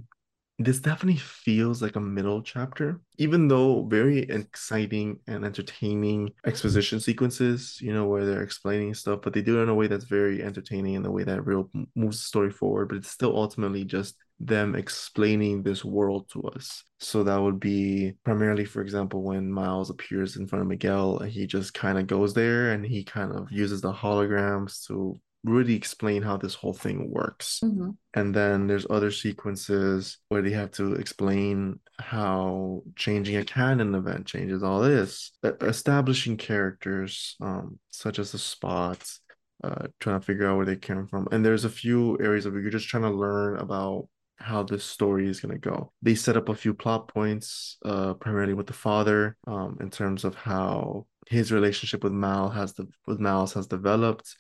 this 0.59 0.79
definitely 0.79 1.19
feels 1.19 1.83
like 1.83 1.97
a 1.97 2.01
middle 2.01 2.41
chapter, 2.41 3.01
even 3.19 3.49
though 3.49 3.85
very 3.87 4.21
exciting 4.21 5.19
and 5.27 5.45
entertaining 5.45 6.31
exposition 6.47 7.01
sequences, 7.01 7.79
you 7.81 7.93
know, 7.93 8.07
where 8.07 8.25
they're 8.25 8.43
explaining 8.43 8.95
stuff, 8.95 9.21
but 9.23 9.33
they 9.33 9.43
do 9.43 9.59
it 9.59 9.65
in 9.65 9.69
a 9.69 9.75
way 9.75 9.89
that's 9.89 10.05
very 10.05 10.45
entertaining 10.45 10.95
in 10.95 11.03
the 11.03 11.11
way 11.11 11.25
that 11.25 11.45
real 11.45 11.69
moves 11.97 12.19
the 12.19 12.25
story 12.25 12.51
forward, 12.51 12.89
but 12.89 12.99
it's 12.99 13.11
still 13.11 13.37
ultimately 13.37 13.85
just 13.85 14.15
them 14.39 14.77
explaining 14.77 15.63
this 15.63 15.85
world 15.85 16.29
to 16.31 16.43
us. 16.43 16.85
So 17.01 17.25
that 17.25 17.41
would 17.41 17.59
be 17.59 18.15
primarily, 18.25 18.65
for 18.65 18.81
example, 18.81 19.23
when 19.23 19.51
Miles 19.51 19.91
appears 19.91 20.37
in 20.37 20.47
front 20.47 20.63
of 20.63 20.69
Miguel, 20.69 21.19
he 21.19 21.47
just 21.47 21.75
kind 21.75 21.99
of 21.99 22.07
goes 22.07 22.33
there 22.33 22.71
and 22.71 22.85
he 22.85 23.03
kind 23.03 23.33
of 23.33 23.51
uses 23.51 23.81
the 23.81 23.93
holograms 23.93 24.87
to 24.87 25.21
really 25.45 25.75
explain 25.75 26.23
how 26.23 26.37
this 26.37 26.55
whole 26.55 26.73
thing 26.73 27.11
works. 27.11 27.61
Mm-hmm. 27.63 27.91
And 28.15 28.35
then 28.35 28.67
there's 28.67 28.87
other 28.89 29.11
sequences 29.11 30.19
where 30.29 30.43
they 30.43 30.53
have 30.53 30.73
to 30.73 30.95
explain 30.95 31.81
how 31.99 32.83
changing 32.97 33.37
a 33.37 33.45
canon 33.45 33.95
event 33.95 34.27
changes 34.27 34.63
all 34.63 34.81
this, 34.81 35.33
establishing 35.61 36.39
characters 36.39 37.37
um, 37.43 37.79
such 37.91 38.19
as 38.19 38.33
the 38.33 38.39
spots, 38.39 39.21
uh, 39.63 39.87
trying 40.01 40.19
to 40.19 40.27
figure 40.27 40.49
out 40.49 40.57
where 40.57 40.67
they 40.67 40.77
came 40.77 41.07
from. 41.07 41.29
And 41.31 41.45
there's 41.45 41.65
a 41.65 41.71
few 41.71 42.19
areas 42.21 42.47
of 42.47 42.57
it 42.57 42.63
you're 42.63 42.71
just 42.71 42.89
trying 42.89 43.05
to 43.05 43.11
learn 43.11 43.59
about 43.59 44.09
how 44.37 44.63
this 44.63 44.85
story 44.85 45.29
is 45.29 45.41
going 45.41 45.55
to 45.55 45.71
go. 45.71 45.93
They 46.03 46.15
set 46.15 46.37
up 46.37 46.49
a 46.49 46.55
few 46.55 46.75
plot 46.75 47.09
points, 47.09 47.77
uh, 47.85 48.15
primarily 48.15 48.55
with 48.55 48.67
the 48.67 48.73
father, 48.73 49.37
um, 49.47 49.79
in 49.81 49.91
terms 49.91 50.25
of 50.25 50.35
how 50.35 51.07
his 51.29 51.53
relationship 51.53 52.03
with 52.03 52.13
Mal 52.13 52.51
has 52.51 52.75
the 52.75 52.89
with 53.07 53.21
Miles 53.21 53.55
has 53.55 53.67
developed 53.67 54.37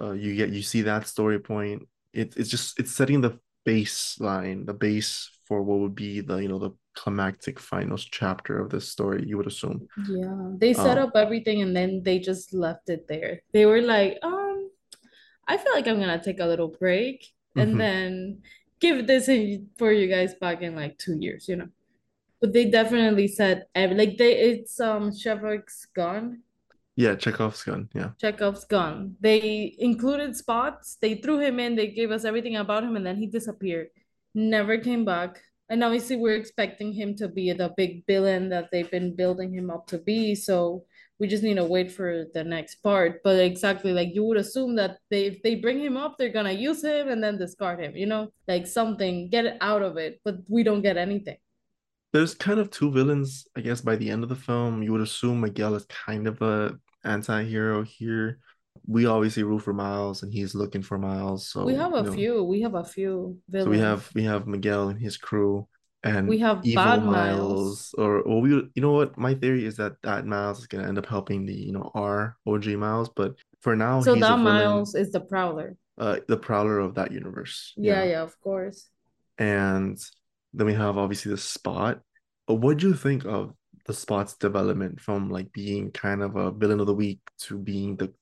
uh, 0.00 0.12
you 0.12 0.34
get 0.34 0.50
you 0.50 0.62
see 0.62 0.82
that 0.82 1.06
story 1.06 1.38
point. 1.38 1.88
It, 2.12 2.34
it's 2.36 2.50
just 2.50 2.78
it's 2.78 2.92
setting 2.92 3.20
the 3.20 3.38
baseline, 3.66 4.66
the 4.66 4.74
base 4.74 5.30
for 5.46 5.62
what 5.62 5.80
would 5.80 5.94
be 5.94 6.20
the 6.20 6.36
you 6.36 6.48
know 6.48 6.58
the 6.58 6.70
climactic 6.94 7.58
final 7.58 7.96
chapter 7.96 8.60
of 8.60 8.70
this 8.70 8.88
story. 8.88 9.24
You 9.26 9.36
would 9.38 9.46
assume. 9.46 9.86
Yeah, 10.08 10.50
they 10.56 10.72
set 10.72 10.98
um, 10.98 11.08
up 11.08 11.16
everything 11.16 11.62
and 11.62 11.74
then 11.74 12.02
they 12.02 12.18
just 12.18 12.52
left 12.52 12.88
it 12.88 13.08
there. 13.08 13.42
They 13.52 13.66
were 13.66 13.82
like, 13.82 14.18
um, 14.22 14.70
I 15.46 15.56
feel 15.56 15.72
like 15.72 15.86
I'm 15.86 16.00
gonna 16.00 16.22
take 16.22 16.40
a 16.40 16.46
little 16.46 16.68
break 16.68 17.26
and 17.56 17.70
mm-hmm. 17.70 17.78
then 17.78 18.42
give 18.80 19.06
this 19.06 19.26
for 19.78 19.92
you 19.92 20.08
guys 20.08 20.34
back 20.34 20.62
in 20.62 20.74
like 20.74 20.98
two 20.98 21.16
years, 21.18 21.48
you 21.48 21.56
know. 21.56 21.68
But 22.40 22.52
they 22.52 22.70
definitely 22.70 23.28
said 23.28 23.66
like 23.76 24.18
they 24.18 24.36
it's 24.36 24.80
um 24.80 25.12
Chekhov's 25.12 25.86
gun 25.94 26.42
yeah, 26.96 27.14
Chekhov's 27.14 27.62
gun. 27.62 27.88
Yeah. 27.94 28.10
Chekhov's 28.20 28.64
gun. 28.64 29.16
They 29.20 29.74
included 29.78 30.36
spots. 30.36 30.98
They 31.00 31.14
threw 31.16 31.38
him 31.38 31.58
in. 31.58 31.74
They 31.74 31.88
gave 31.88 32.10
us 32.10 32.24
everything 32.24 32.56
about 32.56 32.84
him, 32.84 32.96
and 32.96 33.06
then 33.06 33.16
he 33.16 33.26
disappeared. 33.26 33.88
Never 34.34 34.78
came 34.78 35.04
back. 35.04 35.40
And 35.68 35.82
obviously, 35.82 36.16
we're 36.16 36.36
expecting 36.36 36.92
him 36.92 37.14
to 37.16 37.28
be 37.28 37.52
the 37.52 37.72
big 37.76 38.04
villain 38.06 38.50
that 38.50 38.68
they've 38.70 38.90
been 38.90 39.16
building 39.16 39.54
him 39.54 39.70
up 39.70 39.86
to 39.86 39.98
be. 39.98 40.34
So 40.34 40.84
we 41.18 41.28
just 41.28 41.42
need 41.42 41.54
to 41.54 41.64
wait 41.64 41.90
for 41.90 42.26
the 42.34 42.44
next 42.44 42.82
part. 42.82 43.22
But 43.24 43.38
exactly 43.38 43.92
like 43.92 44.08
you 44.12 44.24
would 44.24 44.36
assume 44.36 44.74
that 44.76 44.98
they 45.08 45.26
if 45.26 45.42
they 45.42 45.54
bring 45.54 45.80
him 45.80 45.96
up, 45.96 46.16
they're 46.18 46.28
gonna 46.28 46.52
use 46.52 46.84
him 46.84 47.08
and 47.08 47.22
then 47.22 47.38
discard 47.38 47.80
him. 47.80 47.96
You 47.96 48.06
know, 48.06 48.32
like 48.48 48.66
something 48.66 49.30
get 49.30 49.46
it 49.46 49.56
out 49.62 49.82
of 49.82 49.96
it. 49.96 50.20
But 50.24 50.38
we 50.48 50.62
don't 50.62 50.82
get 50.82 50.98
anything 50.98 51.38
there's 52.12 52.34
kind 52.34 52.60
of 52.60 52.70
two 52.70 52.90
villains, 52.90 53.46
I 53.56 53.60
guess, 53.60 53.80
by 53.80 53.96
the 53.96 54.10
end 54.10 54.22
of 54.22 54.28
the 54.28 54.36
film. 54.36 54.82
You 54.82 54.92
would 54.92 55.00
assume 55.00 55.40
Miguel 55.40 55.74
is 55.74 55.86
kind 55.86 56.26
of 56.26 56.40
a 56.42 56.78
anti-hero 57.04 57.82
here. 57.82 58.38
We 58.86 59.06
obviously 59.06 59.42
root 59.42 59.60
for 59.60 59.72
Miles 59.72 60.22
and 60.22 60.32
he's 60.32 60.54
looking 60.54 60.82
for 60.82 60.98
Miles. 60.98 61.48
So 61.48 61.64
we 61.64 61.74
have 61.74 61.92
a 61.94 61.98
you 61.98 62.02
know, 62.02 62.12
few. 62.12 62.42
We 62.44 62.60
have 62.62 62.74
a 62.74 62.84
few 62.84 63.38
villains. 63.48 63.66
So 63.66 63.70
we 63.70 63.78
have 63.78 64.10
we 64.14 64.24
have 64.24 64.46
Miguel 64.46 64.88
and 64.88 65.00
his 65.00 65.16
crew 65.16 65.68
and 66.04 66.28
we 66.28 66.38
have 66.38 66.64
evil 66.64 66.84
bad 66.84 67.04
Miles, 67.04 67.14
Miles. 67.38 67.94
Or 67.96 68.20
or 68.20 68.40
we 68.40 68.50
you 68.50 68.82
know 68.82 68.92
what? 68.92 69.16
My 69.16 69.34
theory 69.34 69.64
is 69.66 69.76
that 69.76 69.92
that 70.02 70.26
Miles 70.26 70.60
is 70.60 70.66
gonna 70.66 70.88
end 70.88 70.98
up 70.98 71.06
helping 71.06 71.46
the 71.46 71.54
you 71.54 71.72
know 71.72 71.90
our 71.94 72.36
OG 72.46 72.66
Miles, 72.66 73.08
but 73.14 73.34
for 73.60 73.76
now 73.76 74.00
so 74.00 74.14
that 74.14 74.38
Miles 74.38 74.94
is 74.94 75.12
the 75.12 75.20
Prowler. 75.20 75.76
Uh, 75.98 76.16
the 76.26 76.36
Prowler 76.36 76.78
of 76.78 76.94
that 76.94 77.12
universe. 77.12 77.74
Yeah, 77.76 78.02
yeah, 78.02 78.10
yeah 78.10 78.22
of 78.22 78.38
course. 78.40 78.88
And 79.38 79.98
then 80.52 80.66
we 80.66 80.74
have 80.74 80.98
obviously 80.98 81.30
the 81.30 81.38
Spot. 81.38 82.00
What 82.46 82.78
do 82.78 82.88
you 82.88 82.94
think 82.94 83.24
of 83.24 83.54
the 83.86 83.94
Spot's 83.94 84.34
development 84.34 85.00
from 85.00 85.30
like 85.30 85.52
being 85.52 85.90
kind 85.90 86.22
of 86.22 86.36
a 86.36 86.50
villain 86.50 86.80
of 86.80 86.86
the 86.86 86.94
week 86.94 87.20
to 87.40 87.58
being 87.58 87.96
the 87.96 88.12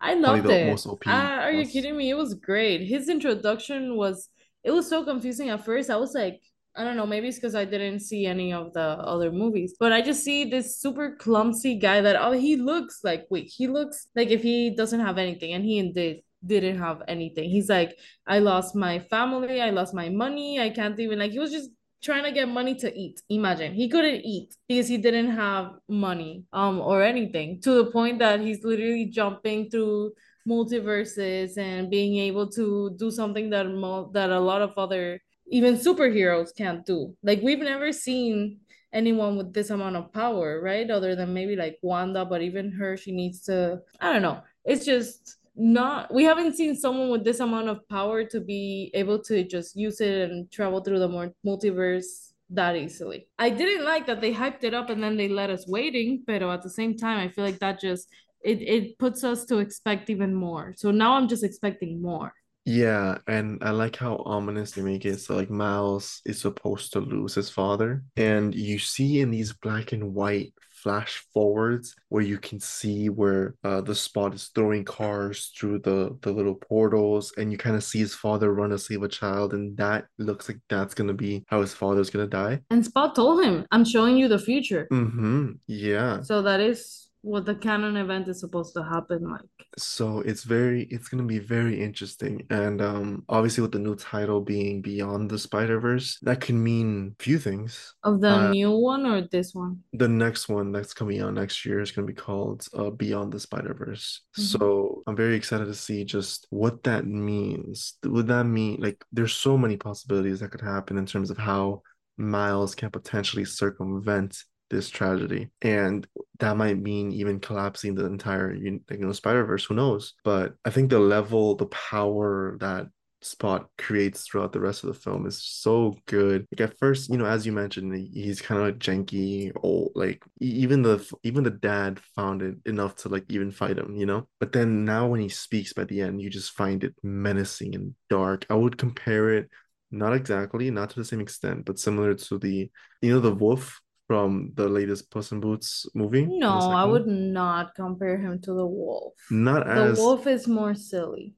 I 0.00 0.14
loved 0.14 0.44
the 0.44 0.70
it. 0.70 0.86
Uh, 1.06 1.10
are 1.10 1.50
you 1.52 1.66
kidding 1.66 1.96
me? 1.96 2.10
It 2.10 2.14
was 2.16 2.34
great. 2.34 2.82
His 2.82 3.08
introduction 3.08 3.96
was 3.96 4.28
it 4.62 4.70
was 4.70 4.88
so 4.88 5.04
confusing 5.04 5.50
at 5.50 5.64
first. 5.64 5.90
I 5.90 5.96
was 5.96 6.14
like, 6.14 6.40
I 6.76 6.84
don't 6.84 6.96
know, 6.96 7.06
maybe 7.06 7.26
it's 7.26 7.38
because 7.38 7.56
I 7.56 7.64
didn't 7.64 8.00
see 8.00 8.26
any 8.26 8.52
of 8.52 8.72
the 8.72 8.80
other 8.80 9.32
movies, 9.32 9.74
but 9.80 9.92
I 9.92 10.00
just 10.00 10.22
see 10.22 10.44
this 10.44 10.78
super 10.78 11.16
clumsy 11.16 11.74
guy 11.76 12.00
that 12.00 12.16
oh 12.16 12.32
he 12.32 12.54
looks 12.56 13.00
like 13.02 13.26
wait 13.30 13.46
he 13.46 13.66
looks 13.66 14.06
like 14.14 14.28
if 14.28 14.42
he 14.42 14.70
doesn't 14.76 15.00
have 15.00 15.18
anything, 15.18 15.52
and 15.54 15.64
he 15.64 15.78
indeed 15.78 16.22
didn't 16.46 16.78
have 16.78 17.02
anything. 17.08 17.50
He's 17.50 17.68
like, 17.68 17.96
I 18.26 18.38
lost 18.38 18.76
my 18.76 19.00
family, 19.00 19.60
I 19.60 19.70
lost 19.70 19.94
my 19.94 20.08
money, 20.08 20.60
I 20.60 20.70
can't 20.70 20.98
even 21.00 21.18
like 21.18 21.32
he 21.32 21.40
was 21.40 21.50
just 21.50 21.70
trying 22.02 22.24
to 22.24 22.32
get 22.32 22.48
money 22.48 22.74
to 22.76 22.98
eat. 22.98 23.20
Imagine 23.28 23.74
he 23.74 23.88
couldn't 23.88 24.22
eat 24.24 24.54
because 24.68 24.88
he 24.88 24.96
didn't 24.96 25.30
have 25.30 25.72
money 25.88 26.44
um 26.52 26.80
or 26.80 27.02
anything 27.02 27.60
to 27.62 27.72
the 27.72 27.90
point 27.90 28.18
that 28.18 28.40
he's 28.40 28.64
literally 28.64 29.06
jumping 29.06 29.68
through 29.70 30.12
multiverses 30.48 31.58
and 31.58 31.90
being 31.90 32.16
able 32.18 32.48
to 32.48 32.94
do 32.96 33.10
something 33.10 33.50
that 33.50 33.68
mo- 33.68 34.10
that 34.12 34.30
a 34.30 34.40
lot 34.40 34.62
of 34.62 34.72
other 34.76 35.20
even 35.50 35.76
superheroes 35.76 36.54
can't 36.56 36.84
do. 36.86 37.14
Like 37.22 37.40
we've 37.42 37.58
never 37.58 37.92
seen 37.92 38.60
anyone 38.92 39.36
with 39.36 39.52
this 39.52 39.70
amount 39.70 39.96
of 39.96 40.12
power, 40.12 40.60
right? 40.62 40.90
Other 40.90 41.14
than 41.14 41.34
maybe 41.34 41.56
like 41.56 41.78
Wanda, 41.82 42.24
but 42.24 42.42
even 42.42 42.72
her, 42.72 42.96
she 42.96 43.12
needs 43.12 43.42
to. 43.42 43.80
I 44.00 44.12
don't 44.12 44.22
know. 44.22 44.42
It's 44.64 44.84
just 44.84 45.36
not 45.58 46.12
we 46.14 46.22
haven't 46.22 46.54
seen 46.56 46.76
someone 46.76 47.10
with 47.10 47.24
this 47.24 47.40
amount 47.40 47.68
of 47.68 47.86
power 47.88 48.24
to 48.24 48.40
be 48.40 48.90
able 48.94 49.18
to 49.18 49.42
just 49.44 49.76
use 49.76 50.00
it 50.00 50.30
and 50.30 50.50
travel 50.52 50.80
through 50.80 51.00
the 51.00 51.32
multiverse 51.44 52.32
that 52.50 52.76
easily. 52.76 53.28
I 53.38 53.50
didn't 53.50 53.84
like 53.84 54.06
that 54.06 54.20
they 54.20 54.32
hyped 54.32 54.64
it 54.64 54.72
up 54.72 54.88
and 54.88 55.02
then 55.02 55.16
they 55.16 55.28
let 55.28 55.50
us 55.50 55.68
waiting, 55.68 56.22
but 56.26 56.42
at 56.42 56.62
the 56.62 56.70
same 56.70 56.96
time, 56.96 57.18
I 57.18 57.28
feel 57.28 57.44
like 57.44 57.58
that 57.58 57.80
just 57.80 58.08
it 58.42 58.62
it 58.62 58.98
puts 58.98 59.24
us 59.24 59.44
to 59.46 59.58
expect 59.58 60.10
even 60.10 60.34
more. 60.34 60.74
So 60.76 60.90
now 60.90 61.14
I'm 61.14 61.28
just 61.28 61.44
expecting 61.44 62.00
more. 62.00 62.32
Yeah, 62.64 63.18
and 63.26 63.58
I 63.62 63.70
like 63.70 63.96
how 63.96 64.22
ominous 64.26 64.72
they 64.72 64.82
make 64.82 65.06
it. 65.06 65.18
So 65.20 65.34
like 65.34 65.50
Miles 65.50 66.20
is 66.24 66.40
supposed 66.40 66.92
to 66.92 67.00
lose 67.00 67.34
his 67.34 67.50
father, 67.50 68.04
and 68.16 68.54
you 68.54 68.78
see 68.78 69.20
in 69.20 69.30
these 69.30 69.52
black 69.54 69.92
and 69.92 70.14
white 70.14 70.52
flash 70.82 71.24
forwards 71.32 71.94
where 72.08 72.22
you 72.22 72.38
can 72.38 72.60
see 72.60 73.08
where 73.08 73.54
uh, 73.64 73.80
the 73.80 73.94
spot 73.94 74.34
is 74.34 74.50
throwing 74.54 74.84
cars 74.84 75.52
through 75.56 75.78
the 75.80 76.16
the 76.22 76.30
little 76.30 76.54
portals 76.54 77.32
and 77.36 77.50
you 77.52 77.58
kind 77.58 77.76
of 77.76 77.84
see 77.84 77.98
his 77.98 78.14
father 78.14 78.52
run 78.52 78.70
to 78.70 78.78
save 78.78 79.02
a 79.02 79.08
child 79.08 79.54
and 79.54 79.76
that 79.76 80.06
looks 80.18 80.48
like 80.48 80.58
that's 80.68 80.94
gonna 80.94 81.12
be 81.12 81.44
how 81.48 81.60
his 81.60 81.74
father's 81.74 82.10
gonna 82.10 82.26
die. 82.26 82.60
And 82.70 82.84
spot 82.84 83.14
told 83.14 83.44
him 83.44 83.66
i'm 83.70 83.84
showing 83.84 84.16
you 84.16 84.28
the 84.28 84.38
future. 84.38 84.88
Mm-hmm. 84.92 85.52
Yeah. 85.66 86.22
So 86.22 86.42
that 86.42 86.60
is 86.60 87.07
what 87.28 87.44
the 87.44 87.54
canon 87.54 87.96
event 87.96 88.28
is 88.28 88.40
supposed 88.40 88.74
to 88.74 88.82
happen 88.82 89.30
like. 89.30 89.40
So 89.76 90.20
it's 90.20 90.44
very 90.44 90.84
it's 90.90 91.08
going 91.08 91.22
to 91.22 91.26
be 91.26 91.38
very 91.38 91.80
interesting 91.80 92.46
and 92.50 92.80
um 92.80 93.24
obviously 93.28 93.62
with 93.62 93.72
the 93.72 93.78
new 93.78 93.94
title 93.94 94.40
being 94.40 94.80
beyond 94.82 95.30
the 95.30 95.38
spider 95.38 95.78
verse 95.78 96.18
that 96.22 96.40
can 96.40 96.62
mean 96.62 97.14
a 97.18 97.22
few 97.22 97.38
things. 97.38 97.94
Of 98.02 98.20
the 98.20 98.32
uh, 98.32 98.50
new 98.50 98.72
one 98.72 99.06
or 99.06 99.28
this 99.30 99.54
one? 99.54 99.78
the 99.92 100.08
next 100.08 100.48
one 100.48 100.72
that's 100.72 100.94
coming 100.94 101.20
out 101.20 101.34
next 101.34 101.64
year 101.64 101.80
is 101.80 101.90
going 101.90 102.06
to 102.06 102.12
be 102.12 102.18
called 102.18 102.66
uh, 102.74 102.90
beyond 102.90 103.32
the 103.32 103.40
spider 103.40 103.74
verse 103.74 104.22
mm-hmm. 104.36 104.42
so 104.42 105.02
i'm 105.06 105.16
very 105.16 105.36
excited 105.36 105.66
to 105.66 105.74
see 105.74 106.04
just 106.04 106.46
what 106.50 106.82
that 106.84 107.06
means. 107.06 107.94
Would 108.04 108.26
that 108.28 108.44
mean 108.44 108.80
like 108.80 109.04
there's 109.12 109.34
so 109.34 109.56
many 109.56 109.76
possibilities 109.76 110.40
that 110.40 110.50
could 110.50 110.60
happen 110.60 110.98
in 110.98 111.06
terms 111.06 111.30
of 111.30 111.38
how 111.38 111.82
miles 112.16 112.74
can 112.74 112.90
potentially 112.90 113.44
circumvent 113.44 114.42
this 114.70 114.88
tragedy. 114.90 115.48
And 115.62 116.06
that 116.38 116.56
might 116.56 116.78
mean 116.78 117.12
even 117.12 117.40
collapsing 117.40 117.94
the 117.94 118.06
entire 118.06 118.54
you 118.54 118.80
know 118.90 119.12
spider 119.12 119.44
verse 119.44 119.64
who 119.64 119.74
knows? 119.74 120.14
But 120.24 120.54
i 120.64 120.70
think 120.70 120.90
the 120.90 120.98
level 120.98 121.54
the 121.56 121.66
power 121.66 122.56
that 122.60 122.86
spot 123.20 123.68
creates 123.76 124.26
throughout 124.26 124.52
the 124.52 124.60
rest 124.60 124.84
of 124.84 124.88
the 124.88 125.00
film 125.00 125.26
is 125.26 125.42
so 125.42 125.96
good. 126.06 126.46
Like 126.52 126.70
at 126.70 126.78
first 126.78 127.10
you 127.10 127.18
know 127.18 127.26
as 127.26 127.44
you 127.44 127.52
mentioned 127.52 127.94
he's 128.14 128.40
kind 128.40 128.62
of 128.62 128.78
janky 128.78 129.52
old 129.62 129.92
like 129.94 130.22
even 130.40 130.82
the 130.82 131.04
even 131.24 131.42
the 131.42 131.50
dad 131.50 132.00
found 132.14 132.42
it 132.42 132.56
enough 132.64 132.94
to 132.96 133.08
like 133.08 133.24
even 133.28 133.50
fight 133.50 133.78
him 133.78 133.96
you 133.96 134.06
know? 134.06 134.28
But 134.38 134.52
then 134.52 134.84
now 134.84 135.08
when 135.08 135.20
he 135.20 135.28
speaks 135.28 135.72
by 135.72 135.84
the 135.84 136.00
end 136.00 136.20
you 136.20 136.30
just 136.30 136.52
find 136.52 136.84
it 136.84 136.94
menacing 137.02 137.74
and 137.74 137.94
dark. 138.08 138.46
I 138.50 138.54
would 138.54 138.78
compare 138.78 139.30
it 139.30 139.48
not 139.90 140.12
exactly 140.12 140.70
not 140.70 140.90
to 140.90 140.96
the 140.96 141.04
same 141.04 141.20
extent 141.20 141.64
but 141.64 141.78
similar 141.78 142.14
to 142.14 142.38
the 142.38 142.70
you 143.00 143.12
know 143.12 143.20
the 143.20 143.34
wolf 143.34 143.80
from 144.08 144.52
the 144.56 144.68
latest 144.68 145.10
Puss 145.12 145.32
in 145.32 145.40
Boots 145.40 145.86
movie? 145.94 146.26
No, 146.26 146.50
I 146.72 146.84
would 146.84 147.06
not 147.06 147.74
compare 147.76 148.18
him 148.18 148.40
to 148.42 148.52
the 148.54 148.66
wolf. 148.66 149.14
Not 149.30 149.68
as 149.68 149.98
the 149.98 150.02
wolf 150.02 150.26
is 150.26 150.48
more 150.48 150.74
silly. 150.74 151.34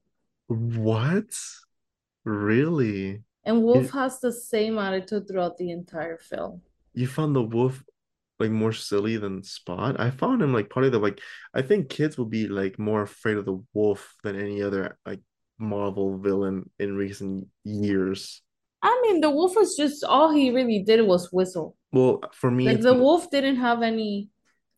What? 0.47 1.31
Really? 2.23 3.23
And 3.43 3.63
Wolf 3.63 3.85
It, 3.85 3.91
has 3.91 4.19
the 4.19 4.31
same 4.31 4.77
attitude 4.77 5.27
throughout 5.27 5.57
the 5.57 5.71
entire 5.71 6.17
film. 6.17 6.61
you 6.93 7.07
found 7.07 7.35
the 7.35 7.41
wolf 7.43 7.83
like 8.39 8.51
more 8.51 8.73
silly 8.73 9.17
than 9.17 9.43
Spot. 9.43 9.99
I 9.99 10.11
found 10.11 10.41
him 10.41 10.53
like 10.53 10.69
probably 10.69 10.89
the 10.89 10.99
like 10.99 11.19
I 11.53 11.61
think 11.61 11.89
kids 11.89 12.17
will 12.17 12.25
be 12.25 12.47
like 12.47 12.79
more 12.79 13.01
afraid 13.03 13.37
of 13.37 13.45
the 13.45 13.63
wolf 13.73 14.15
than 14.23 14.39
any 14.39 14.61
other 14.61 14.97
like 15.05 15.21
Marvel 15.59 16.17
villain 16.17 16.69
in 16.79 16.95
recent 16.95 17.47
years. 17.63 18.41
I 18.83 18.99
mean, 19.03 19.21
the 19.21 19.29
wolf 19.29 19.55
was 19.55 19.75
just 19.75 20.03
all 20.03 20.31
he 20.31 20.51
really 20.51 20.83
did 20.83 21.01
was 21.07 21.31
whistle. 21.31 21.77
Well, 21.91 22.21
for 22.33 22.51
me, 22.51 22.67
Like 22.67 22.81
the 22.81 22.93
wolf 22.93 23.29
didn't 23.31 23.57
have 23.57 23.81
any 23.81 24.29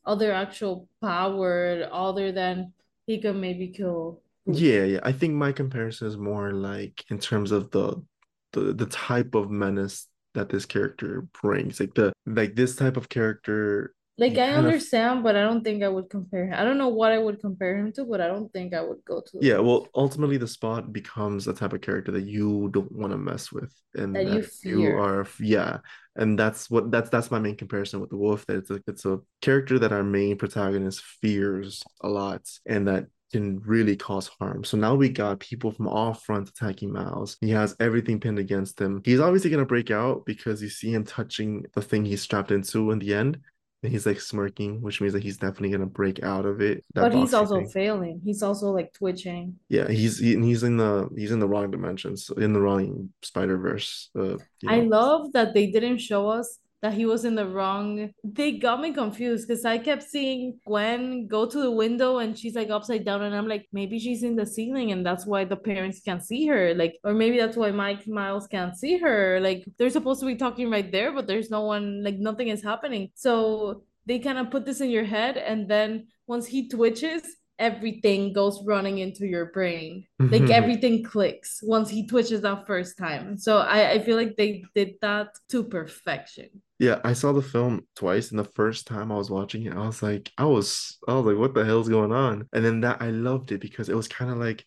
other 0.06 0.32
actual 0.32 0.88
power 1.02 1.88
other 1.91 2.32
than 2.32 2.73
he 3.06 3.21
could 3.21 3.36
maybe 3.36 3.67
kill 3.69 4.21
yeah, 4.45 4.84
yeah. 4.84 4.99
I 5.04 5.12
think 5.12 5.34
my 5.34 5.52
comparison 5.52 6.08
is 6.08 6.17
more 6.17 6.52
like 6.52 7.04
in 7.10 7.19
terms 7.19 7.52
of 7.52 7.71
the 7.71 8.04
the 8.52 8.73
the 8.73 8.86
type 8.88 9.36
of 9.36 9.49
menace 9.49 10.08
that 10.34 10.49
this 10.49 10.65
character 10.65 11.28
brings. 11.41 11.80
Like 11.80 11.93
the 11.93 12.12
like 12.26 12.56
this 12.56 12.76
type 12.76 12.97
of 12.97 13.10
character, 13.10 13.93
Like 14.17 14.34
I 14.34 14.49
kind 14.49 14.67
of 14.67 14.73
understand, 14.73 15.23
but 15.23 15.36
I 15.36 15.41
don't 15.41 15.63
think 15.63 15.82
I 15.82 15.88
would 15.88 16.10
compare 16.10 16.47
him. 16.47 16.54
I 16.54 16.63
don't 16.63 16.78
know 16.78 16.89
what 16.89 17.12
I 17.12 17.19
would 17.19 17.39
compare 17.39 17.78
him 17.78 17.91
to, 17.93 18.06
but 18.06 18.21
I 18.21 18.28
don't 18.28 18.52
think 18.52 18.73
I 18.73 18.82
would 18.82 19.04
go 19.06 19.21
to 19.21 19.39
Yeah, 19.41 19.60
well, 19.60 19.88
ultimately 19.95 20.38
the 20.38 20.47
spot 20.47 20.91
becomes 20.91 21.47
a 21.47 21.54
type 21.54 21.73
of 21.73 21.82
character 21.82 22.12
that 22.12 22.26
you 22.26 22.69
don't 22.73 22.91
want 22.91 23.12
to 23.12 23.17
mess 23.17 23.52
with, 23.52 23.73
and 23.95 24.15
that 24.15 24.26
you 24.26 24.41
that 24.41 24.49
you 24.63 24.80
fear. 24.80 24.99
are, 24.99 25.28
yeah, 25.39 25.80
and 26.15 26.38
that's 26.38 26.69
what 26.69 26.91
that's 26.91 27.10
that's 27.10 27.32
my 27.32 27.39
main 27.39 27.56
comparison 27.56 27.99
with 27.99 28.10
the 28.10 28.17
wolf. 28.17 28.45
That 28.45 28.58
it's 28.58 28.69
a 28.69 28.82
it's 28.88 29.06
a 29.06 29.19
character 29.41 29.80
that 29.80 29.91
our 29.91 30.04
main 30.04 30.38
protagonist 30.38 31.02
fears 31.02 31.84
a 32.02 32.10
lot, 32.10 32.41
and 32.65 32.88
that 32.88 33.08
can 33.32 33.60
really 33.62 33.95
cause 33.95 34.28
harm. 34.39 34.63
So 34.63 34.78
now 34.78 34.93
we 34.93 35.10
got 35.10 35.39
people 35.39 35.71
from 35.71 35.88
all 35.88 36.13
fronts 36.13 36.52
attacking 36.52 36.93
Miles. 36.93 37.36
He 37.41 37.49
has 37.49 37.76
everything 37.80 38.19
pinned 38.19 38.38
against 38.38 38.80
him. 38.80 39.02
He's 39.04 39.19
obviously 39.19 39.49
gonna 39.49 39.65
break 39.65 39.89
out 39.89 40.26
because 40.26 40.62
you 40.62 40.69
see 40.69 40.93
him 40.93 41.04
touching 41.04 41.65
the 41.73 41.82
thing 41.82 42.06
he's 42.06 42.21
strapped 42.21 42.52
into 42.52 42.91
in 42.91 42.99
the 42.99 43.13
end. 43.13 43.39
And 43.84 43.91
he's 43.91 44.06
like 44.06 44.22
smirking, 44.22 44.82
which 44.82 45.02
means 45.02 45.13
that 45.13 45.24
he's 45.24 45.38
definitely 45.38 45.72
gonna 45.72 45.86
break 45.86 46.24
out 46.24 46.46
of 46.46 46.62
it, 46.62 46.86
But 46.93 47.13
he's 47.13 47.34
also 47.34 47.56
thing. 47.58 47.67
failing. 47.67 48.22
He's 48.24 48.41
also 48.41 48.72
like 48.72 48.93
twitching. 48.93 49.60
Yeah, 49.69 49.89
he's 49.89 50.19
he, 50.19 50.38
he's 50.39 50.63
in 50.63 50.78
the 50.78 51.10
he's 51.15 51.32
in 51.32 51.39
the 51.39 51.48
wrong 51.48 51.69
dimensions, 51.69 52.32
in 52.38 52.54
the 52.54 52.62
wrong 52.62 53.10
Spider 53.22 53.58
Verse. 53.58 54.10
Uh, 54.17 54.38
I 54.65 54.80
know. 54.80 54.88
love 54.89 55.34
that 55.34 55.54
they 55.54 55.67
didn't 55.67 55.98
show 56.00 56.30
us 56.30 56.60
that 56.84 56.93
he 56.93 57.06
was 57.06 57.24
in 57.24 57.34
the 57.34 57.48
wrong. 57.48 58.12
They 58.26 58.52
got 58.60 58.82
me 58.82 58.91
confused 58.93 59.48
because 59.48 59.63
I 59.63 59.78
kept 59.78 60.04
seeing 60.04 60.60
Gwen 60.67 61.28
go 61.28 61.46
to 61.46 61.60
the 61.62 61.72
window 61.72 62.17
and 62.17 62.38
she's 62.38 62.56
like 62.56 62.69
upside 62.69 63.06
down, 63.06 63.24
and 63.24 63.34
I'm 63.34 63.48
like, 63.48 63.67
maybe 63.72 63.98
she's 63.98 64.22
in 64.22 64.36
the 64.36 64.46
ceiling 64.46 64.91
and 64.91 65.06
that's 65.06 65.26
why 65.26 65.46
the 65.46 65.56
parents 65.56 66.02
can't 66.02 66.24
see 66.24 66.46
her. 66.48 66.76
Like, 66.76 67.00
or 67.06 67.13
maybe 67.13 67.38
that's 67.38 67.56
why 67.56 67.72
Mike 67.72 68.06
Miles 68.06 68.48
can't 68.48 68.76
see 68.78 68.98
her. 68.98 69.39
Like, 69.39 69.63
they're 69.78 69.89
supposed 69.89 70.19
to 70.19 70.26
be 70.26 70.36
talking 70.36 70.69
right 70.69 70.91
there, 70.91 71.13
but 71.13 71.26
there's 71.26 71.50
no 71.50 71.62
one, 71.62 72.04
like, 72.04 72.19
nothing 72.19 72.50
is 72.50 72.62
happening. 72.62 73.12
So 73.15 73.84
they 74.06 74.19
kind 74.19 74.38
of 74.38 74.52
put 74.52 74.65
this 74.65 74.82
in 74.82 74.89
your 74.89 75.06
head, 75.06 75.38
and 75.38 75.69
then 75.69 76.08
once 76.28 76.46
he 76.46 76.67
twitches, 76.67 77.24
everything 77.60 78.34
goes 78.34 78.62
running 78.65 78.98
into 78.98 79.28
your 79.28 79.46
brain 79.54 80.04
like 80.19 80.41
mm-hmm. 80.41 80.52
everything 80.52 81.04
clicks 81.04 81.60
once 81.62 81.88
he 81.88 82.08
twitches 82.08 82.41
that 82.41 82.65
first 82.65 82.98
time. 82.98 83.38
So 83.38 83.60
I, 83.60 83.91
I 83.91 84.00
feel 84.00 84.17
like 84.17 84.36
they 84.36 84.63
did 84.74 84.96
that 85.02 85.30
to 85.50 85.63
perfection. 85.63 86.50
Yeah, 86.84 87.00
I 87.06 87.13
saw 87.13 87.32
the 87.32 87.41
film 87.41 87.88
twice, 87.96 88.30
and 88.32 88.38
the 88.38 88.43
first 88.43 88.88
time 88.88 89.10
I 89.10 89.15
was 89.15 89.30
watching 89.32 89.65
it, 89.67 89.74
I 89.74 89.86
was 89.88 90.04
like, 90.04 90.30
I 90.38 90.43
was 90.43 90.98
I 91.08 91.13
was 91.13 91.26
like, 91.26 91.38
what 91.38 91.54
the 91.54 91.63
hell's 91.63 91.88
going 91.88 92.12
on? 92.12 92.50
And 92.52 92.65
then 92.65 92.82
that 92.82 93.02
I 93.02 93.10
loved 93.10 93.54
it 93.54 93.62
because 93.62 93.88
it 93.88 93.96
was 93.96 94.10
kind 94.10 94.30
of 94.30 94.36
like 94.38 94.65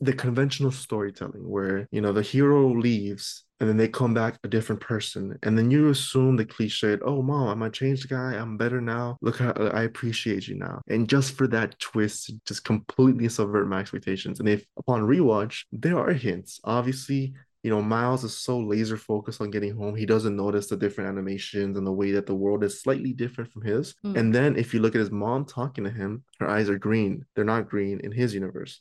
the 0.00 0.14
conventional 0.14 0.72
storytelling 0.72 1.46
where 1.46 1.86
you 1.92 2.00
know 2.00 2.14
the 2.14 2.22
hero 2.22 2.72
leaves 2.72 3.44
and 3.60 3.68
then 3.68 3.76
they 3.76 3.88
come 3.88 4.14
back 4.14 4.38
a 4.42 4.48
different 4.48 4.80
person. 4.80 5.38
And 5.42 5.58
then 5.58 5.70
you 5.70 5.90
assume 5.90 6.36
the 6.36 6.46
cliche 6.46 6.96
oh 7.04 7.20
mom 7.20 7.48
i'm 7.48 7.62
a 7.62 7.70
changed 7.70 8.08
guy. 8.08 8.32
I'm 8.36 8.56
better 8.56 8.80
now. 8.80 9.18
Look 9.20 9.38
how 9.38 9.50
uh, 9.50 9.70
i 9.74 9.82
appreciate 9.82 10.48
you 10.48 10.56
now. 10.56 10.80
And 10.88 11.10
just 11.10 11.36
for 11.36 11.46
that 11.48 11.78
twist 11.78 12.32
just 12.46 12.64
completely 12.64 13.28
subvert 13.28 13.68
my 13.68 13.80
expectations. 13.80 14.40
And 14.40 14.48
if 14.48 14.64
upon 14.78 15.02
rewatch 15.02 15.64
there 15.72 15.98
are 15.98 16.12
hints. 16.14 16.58
Obviously 16.64 17.34
you 17.62 17.70
know 17.70 17.82
miles 17.82 18.24
is 18.24 18.36
so 18.36 18.58
laser 18.58 18.96
focused 18.96 19.40
on 19.40 19.50
getting 19.50 19.76
home 19.76 19.94
he 19.94 20.06
doesn't 20.06 20.36
notice 20.36 20.68
the 20.68 20.76
different 20.76 21.08
animations 21.08 21.76
and 21.76 21.86
the 21.86 21.92
way 21.92 22.10
that 22.12 22.26
the 22.26 22.34
world 22.34 22.64
is 22.64 22.80
slightly 22.80 23.12
different 23.12 23.50
from 23.50 23.62
his. 23.62 23.94
Mm. 24.04 24.16
and 24.16 24.34
then 24.34 24.56
if 24.56 24.72
you 24.72 24.80
look 24.80 24.94
at 24.94 25.00
his 25.00 25.10
mom 25.10 25.44
talking 25.44 25.84
to 25.84 25.90
him 25.90 26.24
her 26.38 26.48
eyes 26.48 26.68
are 26.68 26.78
green. 26.78 27.24
They're 27.34 27.44
not 27.44 27.68
green 27.68 28.00
in 28.00 28.12
his 28.12 28.34
universe 28.34 28.80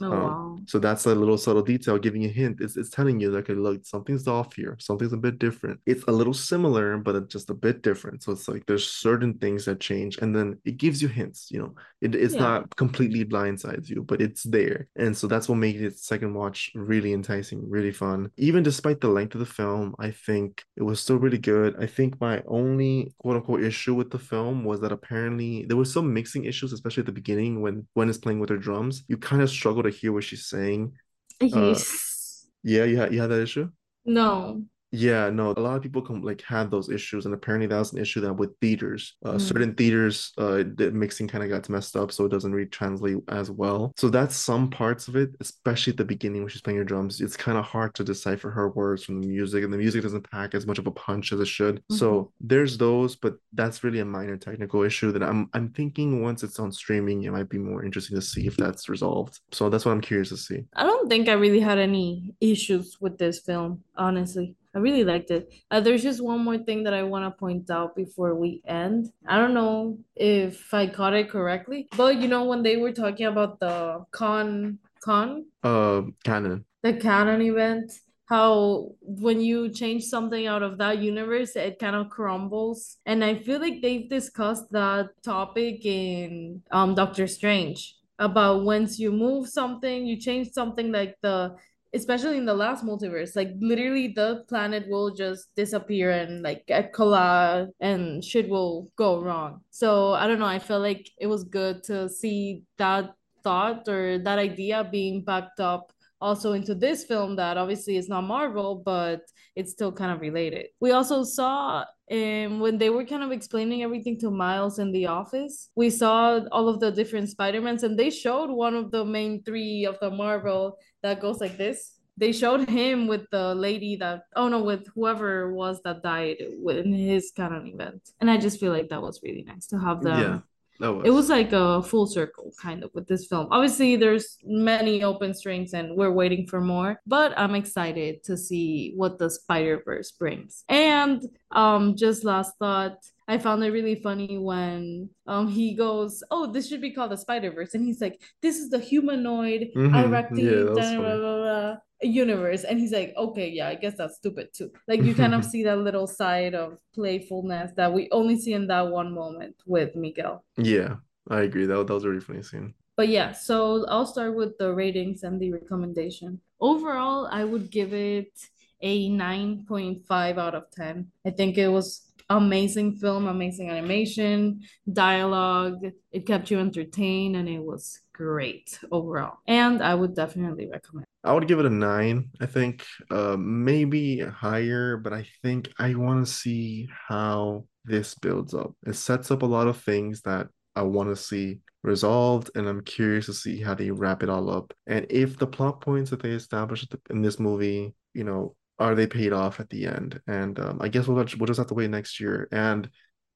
Oh 0.00 0.06
um, 0.10 0.20
wow. 0.20 0.58
so 0.66 0.78
that's 0.80 1.06
a 1.06 1.14
little 1.14 1.38
subtle 1.38 1.62
detail 1.62 1.96
giving 1.96 2.22
you 2.22 2.28
a 2.28 2.32
hint. 2.32 2.60
It's, 2.60 2.76
it's 2.76 2.90
telling 2.90 3.20
you 3.20 3.30
like, 3.30 3.44
okay, 3.48 3.54
look, 3.54 3.84
something's 3.86 4.26
off 4.26 4.54
here. 4.54 4.76
Something's 4.80 5.12
a 5.12 5.16
bit 5.16 5.38
different. 5.38 5.78
It's 5.86 6.02
a 6.08 6.12
little 6.12 6.34
similar, 6.34 6.96
but 6.98 7.14
it's 7.14 7.32
just 7.32 7.50
a 7.50 7.54
bit 7.54 7.82
different. 7.82 8.22
So 8.22 8.32
it's 8.32 8.48
like 8.48 8.66
there's 8.66 8.90
certain 8.90 9.34
things 9.38 9.64
that 9.66 9.78
change, 9.80 10.18
and 10.18 10.34
then 10.34 10.58
it 10.64 10.76
gives 10.76 11.00
you 11.02 11.08
hints. 11.08 11.48
You 11.52 11.60
know, 11.60 11.74
it, 12.00 12.16
it's 12.16 12.34
Yeah. 12.34 12.40
not 12.40 12.74
completely 12.76 13.24
blindsides 13.24 13.88
you, 13.88 14.02
but 14.02 14.20
it's 14.20 14.42
there. 14.42 14.88
And 14.96 15.16
so 15.16 15.28
that's 15.28 15.48
what 15.48 15.56
made 15.58 15.80
it 15.80 15.98
second 15.98 16.34
watch 16.34 16.70
really 16.74 17.12
enticing, 17.12 17.68
really 17.70 17.92
fun. 17.92 18.30
Even 18.36 18.64
despite 18.64 19.00
the 19.00 19.08
length 19.08 19.34
of 19.34 19.40
the 19.40 19.46
film, 19.46 19.94
I 20.00 20.10
think 20.10 20.64
it 20.76 20.82
was 20.82 21.00
still 21.00 21.16
really 21.16 21.38
good. 21.38 21.76
I 21.78 21.86
think 21.86 22.20
my 22.20 22.42
only 22.46 23.14
quote 23.18 23.36
unquote 23.36 23.62
issue 23.62 23.94
with 23.94 24.10
the 24.10 24.18
film 24.18 24.64
was 24.64 24.80
that 24.80 24.90
apparently 24.92 25.64
there 25.66 25.76
was 25.76 25.92
some 25.92 26.12
mixing 26.12 26.44
issues, 26.44 26.72
especially 26.72 27.02
at 27.02 27.06
the 27.06 27.12
beginning 27.12 27.60
when 27.60 27.86
Gwen 27.94 28.08
is 28.08 28.18
playing 28.18 28.40
with 28.40 28.50
her 28.50 28.56
drums. 28.58 29.04
You 29.08 29.16
kind 29.16 29.42
of 29.42 29.50
struggle 29.50 29.82
to 29.84 29.91
hear 29.92 30.12
what 30.12 30.24
she's 30.24 30.46
saying. 30.46 30.92
Uh, 31.40 31.46
Yes. 31.46 32.46
yeah, 32.62 32.84
you 32.84 32.96
had 32.96 33.12
you 33.12 33.20
had 33.20 33.30
that 33.30 33.42
issue? 33.42 33.70
No. 34.04 34.64
Yeah, 34.94 35.30
no, 35.30 35.54
a 35.56 35.60
lot 35.60 35.76
of 35.76 35.82
people 35.82 36.02
come 36.02 36.20
like 36.22 36.42
had 36.42 36.70
those 36.70 36.90
issues, 36.90 37.24
and 37.24 37.34
apparently 37.34 37.66
that 37.66 37.78
was 37.78 37.94
an 37.94 37.98
issue 37.98 38.20
that 38.20 38.34
with 38.34 38.50
theaters, 38.60 39.16
uh, 39.24 39.32
Mm. 39.36 39.40
certain 39.40 39.74
theaters, 39.74 40.32
uh, 40.36 40.64
the 40.76 40.90
mixing 40.92 41.26
kind 41.26 41.42
of 41.42 41.48
got 41.48 41.66
messed 41.70 41.96
up, 41.96 42.12
so 42.12 42.26
it 42.26 42.28
doesn't 42.28 42.52
really 42.52 42.68
translate 42.68 43.16
as 43.28 43.50
well. 43.50 43.94
So 43.96 44.10
that's 44.10 44.36
some 44.36 44.68
parts 44.68 45.08
of 45.08 45.16
it, 45.16 45.34
especially 45.40 45.92
at 45.92 45.96
the 45.96 46.04
beginning 46.04 46.42
when 46.42 46.50
she's 46.50 46.60
playing 46.60 46.76
her 46.78 46.84
drums. 46.84 47.22
It's 47.22 47.38
kind 47.38 47.56
of 47.56 47.64
hard 47.64 47.94
to 47.94 48.04
decipher 48.04 48.50
her 48.50 48.68
words 48.68 49.02
from 49.04 49.22
the 49.22 49.28
music, 49.28 49.64
and 49.64 49.72
the 49.72 49.78
music 49.78 50.02
doesn't 50.02 50.30
pack 50.30 50.54
as 50.54 50.66
much 50.66 50.78
of 50.78 50.86
a 50.86 50.90
punch 50.90 51.32
as 51.32 51.40
it 51.40 51.48
should. 51.48 51.82
Mhm. 51.90 51.96
So 51.96 52.32
there's 52.38 52.76
those, 52.76 53.16
but 53.16 53.36
that's 53.54 53.82
really 53.82 54.00
a 54.00 54.04
minor 54.04 54.36
technical 54.36 54.82
issue 54.82 55.10
that 55.12 55.22
I'm 55.22 55.48
I'm 55.54 55.70
thinking 55.70 56.20
once 56.20 56.42
it's 56.42 56.58
on 56.58 56.70
streaming, 56.70 57.22
it 57.22 57.32
might 57.32 57.48
be 57.48 57.56
more 57.58 57.82
interesting 57.82 58.16
to 58.16 58.22
see 58.22 58.46
if 58.46 58.58
that's 58.58 58.90
resolved. 58.90 59.40
So 59.52 59.70
that's 59.70 59.86
what 59.86 59.92
I'm 59.92 60.02
curious 60.02 60.28
to 60.28 60.36
see. 60.36 60.66
I 60.74 60.82
don't 60.84 61.08
think 61.08 61.30
I 61.30 61.32
really 61.32 61.60
had 61.60 61.78
any 61.78 62.34
issues 62.42 62.98
with 63.00 63.16
this 63.16 63.38
film, 63.40 63.82
honestly. 63.96 64.54
I 64.74 64.78
really 64.78 65.04
liked 65.04 65.30
it. 65.30 65.52
Uh, 65.70 65.80
there's 65.80 66.02
just 66.02 66.22
one 66.22 66.40
more 66.42 66.58
thing 66.58 66.84
that 66.84 66.94
I 66.94 67.02
want 67.02 67.24
to 67.26 67.38
point 67.38 67.70
out 67.70 67.94
before 67.94 68.34
we 68.34 68.62
end. 68.66 69.10
I 69.26 69.36
don't 69.38 69.54
know 69.54 69.98
if 70.16 70.72
I 70.72 70.86
caught 70.86 71.14
it 71.14 71.28
correctly, 71.30 71.88
but 71.96 72.16
you 72.20 72.28
know, 72.28 72.44
when 72.44 72.62
they 72.62 72.76
were 72.76 72.92
talking 72.92 73.26
about 73.26 73.60
the 73.60 74.04
con 74.12 74.78
con 75.04 75.44
Uh, 75.62 76.02
canon. 76.24 76.64
the 76.82 76.94
canon 76.94 77.42
event, 77.42 77.92
how 78.26 78.92
when 79.02 79.40
you 79.40 79.68
change 79.68 80.04
something 80.04 80.46
out 80.46 80.62
of 80.62 80.78
that 80.78 80.98
universe, 80.98 81.54
it 81.54 81.78
kind 81.78 81.96
of 81.96 82.08
crumbles. 82.08 82.96
And 83.04 83.22
I 83.22 83.34
feel 83.36 83.60
like 83.60 83.82
they've 83.82 84.08
discussed 84.08 84.70
that 84.72 85.10
topic 85.22 85.84
in 85.84 86.62
um 86.70 86.94
Doctor 86.94 87.26
Strange 87.26 87.96
about 88.18 88.64
once 88.64 88.98
you 88.98 89.12
move 89.12 89.48
something, 89.48 90.06
you 90.06 90.16
change 90.16 90.50
something 90.52 90.92
like 90.92 91.16
the 91.22 91.56
especially 91.94 92.38
in 92.38 92.46
the 92.46 92.54
last 92.54 92.84
multiverse, 92.84 93.36
like 93.36 93.50
literally 93.60 94.08
the 94.08 94.44
planet 94.48 94.88
will 94.88 95.14
just 95.14 95.54
disappear 95.54 96.10
and 96.10 96.42
like 96.42 96.66
get 96.66 96.92
collide 96.92 97.68
and 97.80 98.24
shit 98.24 98.48
will 98.48 98.88
go 98.96 99.20
wrong. 99.20 99.60
So 99.70 100.12
I 100.14 100.26
don't 100.26 100.38
know, 100.38 100.46
I 100.46 100.58
felt 100.58 100.82
like 100.82 101.08
it 101.20 101.26
was 101.26 101.44
good 101.44 101.82
to 101.84 102.08
see 102.08 102.62
that 102.78 103.12
thought 103.44 103.88
or 103.88 104.18
that 104.18 104.38
idea 104.38 104.88
being 104.90 105.24
backed 105.24 105.60
up 105.60 105.92
also 106.20 106.52
into 106.52 106.74
this 106.74 107.04
film 107.04 107.34
that 107.34 107.58
obviously 107.58 107.96
is 107.96 108.08
not 108.08 108.22
Marvel, 108.22 108.76
but 108.76 109.22
it's 109.56 109.72
still 109.72 109.90
kind 109.90 110.12
of 110.12 110.20
related. 110.20 110.66
We 110.80 110.92
also 110.92 111.24
saw 111.24 111.84
um, 112.10 112.60
when 112.60 112.78
they 112.78 112.90
were 112.90 113.04
kind 113.04 113.24
of 113.24 113.32
explaining 113.32 113.82
everything 113.82 114.18
to 114.20 114.30
Miles 114.30 114.78
in 114.78 114.92
the 114.92 115.06
office, 115.06 115.70
we 115.74 115.90
saw 115.90 116.40
all 116.52 116.68
of 116.68 116.78
the 116.78 116.92
different 116.92 117.28
Spider-Mans 117.28 117.82
and 117.82 117.98
they 117.98 118.10
showed 118.10 118.50
one 118.50 118.76
of 118.76 118.92
the 118.92 119.04
main 119.04 119.42
three 119.42 119.84
of 119.84 119.98
the 120.00 120.10
Marvel 120.10 120.76
that 121.02 121.20
goes 121.20 121.40
like 121.40 121.56
this. 121.56 121.98
They 122.16 122.32
showed 122.32 122.68
him 122.68 123.06
with 123.06 123.22
the 123.30 123.54
lady 123.54 123.96
that, 123.96 124.24
oh 124.36 124.48
no, 124.48 124.62
with 124.62 124.86
whoever 124.94 125.52
was 125.52 125.80
that 125.82 126.02
died 126.02 126.36
in 126.40 126.92
his 126.92 127.32
canon 127.34 127.68
event. 127.68 128.10
And 128.20 128.30
I 128.30 128.36
just 128.36 128.60
feel 128.60 128.72
like 128.72 128.90
that 128.90 129.00
was 129.00 129.20
really 129.22 129.44
nice 129.44 129.66
to 129.68 129.78
have 129.78 130.02
them. 130.02 130.20
Yeah, 130.20 130.38
that 130.80 131.04
it 131.06 131.10
was. 131.10 131.14
was 131.14 131.28
like 131.30 131.52
a 131.52 131.82
full 131.82 132.06
circle 132.06 132.52
kind 132.60 132.84
of 132.84 132.90
with 132.92 133.06
this 133.06 133.26
film. 133.26 133.48
Obviously, 133.50 133.96
there's 133.96 134.36
many 134.44 135.02
open 135.02 135.32
strings 135.32 135.72
and 135.72 135.96
we're 135.96 136.12
waiting 136.12 136.46
for 136.46 136.60
more, 136.60 137.00
but 137.06 137.32
I'm 137.38 137.54
excited 137.54 138.22
to 138.24 138.36
see 138.36 138.92
what 138.94 139.18
the 139.18 139.30
Spider-Verse 139.30 140.12
brings. 140.12 140.64
And 140.68 141.22
um 141.50 141.96
just 141.96 142.24
last 142.24 142.52
thought, 142.58 142.98
I 143.28 143.38
found 143.38 143.62
it 143.64 143.70
really 143.70 143.96
funny 143.96 144.38
when 144.38 145.10
um 145.26 145.48
he 145.48 145.74
goes, 145.74 146.22
"Oh, 146.30 146.50
this 146.52 146.68
should 146.68 146.80
be 146.80 146.92
called 146.92 147.12
the 147.12 147.16
Spider-Verse." 147.16 147.74
And 147.74 147.84
he's 147.84 148.00
like, 148.00 148.20
"This 148.42 148.58
is 148.58 148.70
the 148.70 148.78
humanoid 148.78 149.68
hmm 149.74 149.94
Yeah, 149.94 150.00
Iraqi 150.04 150.44
that 150.52 150.74
was 150.74 150.90
blah, 150.96 150.96
blah, 150.96 151.16
blah, 151.18 151.36
blah." 151.38 151.76
universe 152.04 152.64
and 152.64 152.80
he's 152.80 152.90
like 152.90 153.14
okay 153.16 153.48
yeah 153.48 153.68
i 153.68 153.76
guess 153.76 153.94
that's 153.96 154.16
stupid 154.16 154.48
too. 154.52 154.70
Like 154.88 155.04
you 155.04 155.14
kind 155.14 155.34
of 155.34 155.44
see 155.50 155.62
that 155.62 155.78
little 155.78 156.08
side 156.08 156.52
of 156.52 156.78
playfulness 156.94 157.70
that 157.76 157.92
we 157.92 158.08
only 158.10 158.36
see 158.38 158.54
in 158.54 158.66
that 158.66 158.88
one 158.88 159.14
moment 159.14 159.54
with 159.66 159.94
miguel. 159.94 160.44
Yeah 160.56 160.96
i 161.30 161.42
agree. 161.42 161.66
That, 161.66 161.86
that 161.86 161.94
was 161.94 162.04
a 162.04 162.08
really 162.08 162.20
funny 162.20 162.42
scene. 162.42 162.74
But 162.96 163.08
yeah 163.08 163.32
so 163.32 163.86
i'll 163.88 164.06
start 164.06 164.34
with 164.34 164.58
the 164.58 164.74
ratings 164.74 165.22
and 165.22 165.40
the 165.40 165.52
recommendation. 165.52 166.40
Overall 166.60 167.28
i 167.30 167.44
would 167.44 167.70
give 167.70 167.92
it 167.94 168.32
a 168.80 169.08
9.5 169.08 170.38
out 170.38 170.54
of 170.56 170.64
10 170.72 171.06
i 171.24 171.30
think 171.30 171.56
it 171.56 171.68
was 171.68 172.11
amazing 172.36 172.96
film 172.96 173.26
amazing 173.26 173.70
animation 173.70 174.60
dialogue 174.92 175.78
it 176.10 176.26
kept 176.26 176.50
you 176.50 176.58
entertained 176.58 177.36
and 177.36 177.48
it 177.48 177.62
was 177.62 178.00
great 178.12 178.78
overall 178.90 179.38
and 179.46 179.82
i 179.82 179.94
would 179.94 180.14
definitely 180.14 180.68
recommend 180.70 181.06
I 181.24 181.32
would 181.32 181.46
give 181.46 181.60
it 181.60 181.66
a 181.66 181.70
nine. 181.70 182.30
I 182.40 182.46
think 182.46 182.84
uh, 183.10 183.36
maybe 183.38 184.18
higher, 184.18 184.96
but 184.96 185.12
I 185.12 185.26
think 185.42 185.72
I 185.78 185.94
want 185.94 186.26
to 186.26 186.32
see 186.32 186.88
how 187.08 187.66
this 187.84 188.14
builds 188.14 188.54
up. 188.54 188.74
It 188.86 188.94
sets 188.94 189.30
up 189.30 189.42
a 189.42 189.46
lot 189.46 189.68
of 189.68 189.80
things 189.80 190.22
that 190.22 190.48
I 190.74 190.82
want 190.82 191.10
to 191.10 191.16
see 191.16 191.60
resolved, 191.82 192.50
and 192.54 192.68
I'm 192.68 192.82
curious 192.82 193.26
to 193.26 193.34
see 193.34 193.60
how 193.60 193.74
they 193.74 193.90
wrap 193.90 194.22
it 194.22 194.30
all 194.30 194.50
up. 194.50 194.72
And 194.86 195.06
if 195.10 195.38
the 195.38 195.46
plot 195.46 195.80
points 195.80 196.10
that 196.10 196.22
they 196.22 196.30
established 196.30 196.94
in 197.10 197.22
this 197.22 197.38
movie, 197.38 197.94
you 198.14 198.24
know, 198.24 198.54
are 198.82 198.94
they 198.94 199.06
paid 199.06 199.32
off 199.32 199.60
at 199.60 199.70
the 199.70 199.86
end? 199.86 200.20
And 200.26 200.58
um, 200.58 200.78
I 200.80 200.88
guess 200.88 201.06
we'll 201.06 201.16
we'll 201.16 201.46
just 201.46 201.58
have 201.58 201.68
to 201.68 201.74
wait 201.74 201.90
next 201.90 202.20
year. 202.20 202.48
And 202.52 202.90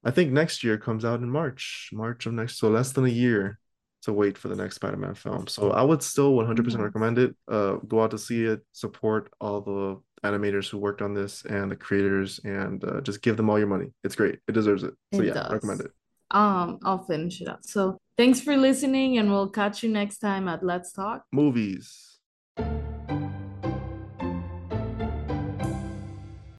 I 0.05 0.11
think 0.11 0.33
next 0.33 0.63
year 0.63 0.79
comes 0.79 1.05
out 1.05 1.21
in 1.21 1.31
March, 1.31 1.91
March 1.93 2.27
of 2.27 2.33
next, 2.33 2.59
so 2.59 2.69
less 2.69 2.93
than 2.93 3.05
a 3.05 3.09
year 3.09 3.59
to 4.03 4.13
wait 4.13 4.39
for 4.39 4.49
the 4.49 4.57
next 4.57 4.77
Spider-Man 4.77 5.15
film. 5.15 5.47
So 5.49 5.73
I 5.73 5.83
would 5.83 6.03
still 6.03 6.33
100% 6.35 6.79
recommend 6.79 7.19
it. 7.19 7.35
Uh, 7.49 7.77
go 7.89 8.03
out 8.03 8.13
to 8.13 8.19
see 8.19 8.45
it, 8.45 8.61
support 8.73 9.33
all 9.41 9.61
the 9.61 10.01
animators 10.29 10.69
who 10.69 10.79
worked 10.79 11.03
on 11.03 11.13
this 11.13 11.45
and 11.45 11.71
the 11.71 11.77
creators, 11.77 12.41
and 12.45 12.85
uh, 12.85 13.01
just 13.01 13.21
give 13.21 13.37
them 13.37 13.51
all 13.51 13.59
your 13.59 13.67
money. 13.67 13.87
It's 14.05 14.15
great. 14.15 14.39
It 14.47 14.53
deserves 14.53 14.85
it. 14.85 14.95
So 15.13 15.21
it 15.21 15.27
yeah, 15.27 15.33
does. 15.35 15.53
recommend 15.53 15.81
it. 15.81 15.91
Um, 16.31 16.79
I'll 16.85 17.05
finish 17.05 17.41
it 17.41 17.49
up. 17.49 17.61
So 17.63 17.99
thanks 18.17 18.41
for 18.41 18.57
listening, 18.57 19.19
and 19.19 19.31
we'll 19.31 19.51
catch 19.51 19.83
you 19.83 19.91
next 19.91 20.19
time 20.19 20.49
at 20.49 20.65
Let's 20.65 20.93
Talk 20.93 21.25
Movies. 21.33 22.19